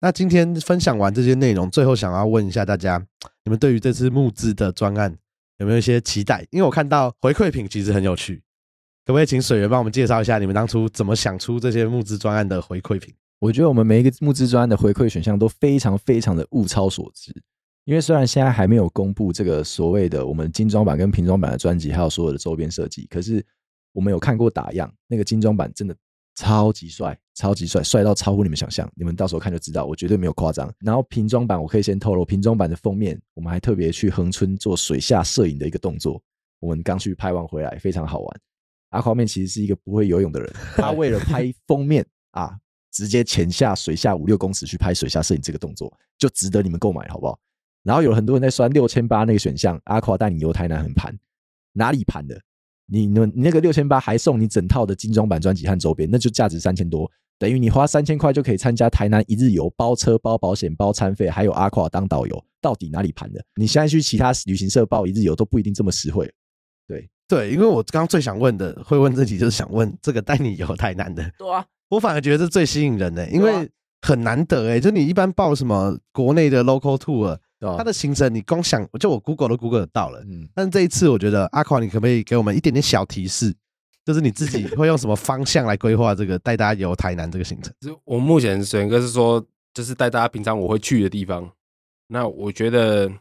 [0.00, 3.00] 那今天分享完这些内容，最后想要问一下大家，
[3.44, 5.16] 你们对于这次募资的专案
[5.58, 6.44] 有没有一些期待？
[6.50, 8.42] 因为我看到回馈品其实很有趣，
[9.06, 13.14] 可不可以请水源帮我们介绍一下你们当初怎么想出这些募资专案的回馈品？
[13.42, 17.34] 我觉得我们每一个募资专案的回馈选项都非常非常的物超所值，
[17.84, 23.44] 因为虽然现在还没有公布这个所谓的我们精装版跟平装版的专辑，还有所有的周边设计，可是
[23.92, 25.96] 我们有看过打样，那个精装版真的。
[26.34, 28.90] 超级帅，超级帅，帅到超乎你们想象。
[28.96, 30.72] 你们到时候看就知道，我绝对没有夸张。
[30.80, 36.22] 然后平装版，我可以先透露，平装版的封面，我们还特别去恒春做水下摄影的一个动作。
[36.58, 38.40] 我们刚去拍完回来，非常好玩。
[38.92, 42.56] 阿夸面其实是一个不会游泳的人，他为了拍封面啊，
[42.92, 47.38] 直接潜下水下五六公尺去拍水下摄影这个动作，就值得你们购买，好不好？
[47.82, 51.12] 然后有很多人在酸六千八那个选项，阿夸带你游台南横盘，
[51.72, 52.40] 哪里盘的？
[52.86, 57.10] 你那你那个六千八还送你整套的精装版专辑和周边，那就价值三千多。
[57.38, 63.42] 等于你花三千块就可以参加台南一日游，包车、包保险、包餐费，还有阿夸当导游，到底哪里盘的？
[63.56, 66.32] 你现在去其他旅行社报一日游都不一定这么实惠。
[66.86, 71.28] 对对，因为我刚刚最想问的，会问自己就是想问这个带你游台南的。
[71.38, 73.70] 对啊，我反而觉得这最吸引人的，因为
[74.00, 77.38] 很难得哎，就你一般报什么国内的 local tour，
[77.76, 80.20] 它的行程你光想就我 Google 都 Google 得到了。
[80.20, 83.54] 嗯，但是这一次我觉得阿夸，你可不可以给我们一点点小提示？
[84.06, 87.70] 就是你自己 会用什么方向来规划这个带大家游台南这个行程？
[87.80, 91.46] 就我目前水源哥是说，就是带大家平常我会去的地方。
[92.08, 93.12] 那我觉得，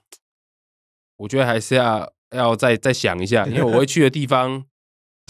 [1.18, 4.64] 我觉得还是要要再再想一下，因为我会去的地方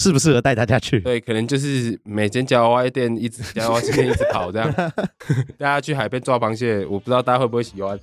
[0.02, 0.99] 适不适合带大家去？
[1.02, 4.74] 对，可能就是每间夹娃娃店一直夹娃娃店一直跑这样，
[5.60, 7.99] 大家去海边抓螃蟹，我不知道大家会不会喜欢。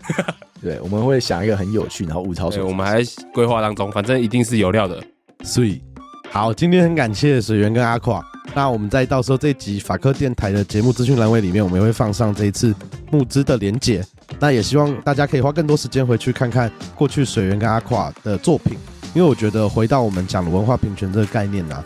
[0.62, 2.62] 对，我们会想一个很有趣，然后物超所值。
[2.62, 3.02] 我们还
[3.34, 5.02] 规划当中，反正一定是有料的，
[5.42, 5.82] 所以。
[6.30, 8.22] 好，今天很感谢水源跟阿垮。
[8.54, 12.74] 那我们在到时候这集法科电台的节目资讯栏位里面，我们也会放上这一次
[13.10, 14.04] 募资的连结。
[14.38, 18.76] 那也希望大家可以花更多时间回去看看过去水源跟阿垮的作品，
[19.14, 21.84] 因为我觉得回到我们讲的文化平权这个概念啊，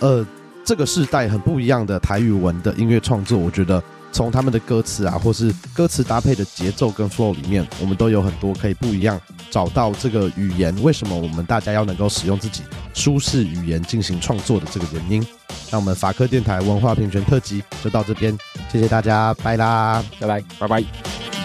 [0.00, 0.26] 呃，
[0.64, 3.82] 这个世代很不一样的台语文的音乐创作，我觉得。
[4.12, 10.74] 从他们的歌词啊，或是歌词搭配的节奏跟 flow 里面，我们都有很多可以不一样找到这个语言。
[10.82, 12.62] 为什么我们大家要能够使用自己
[12.94, 15.26] 舒适语言进行创作的这个原因？
[15.70, 18.34] 那我们法科电台文化平权特辑就到这边，
[18.72, 21.35] 谢谢大家，拜啦，拜拜，拜拜。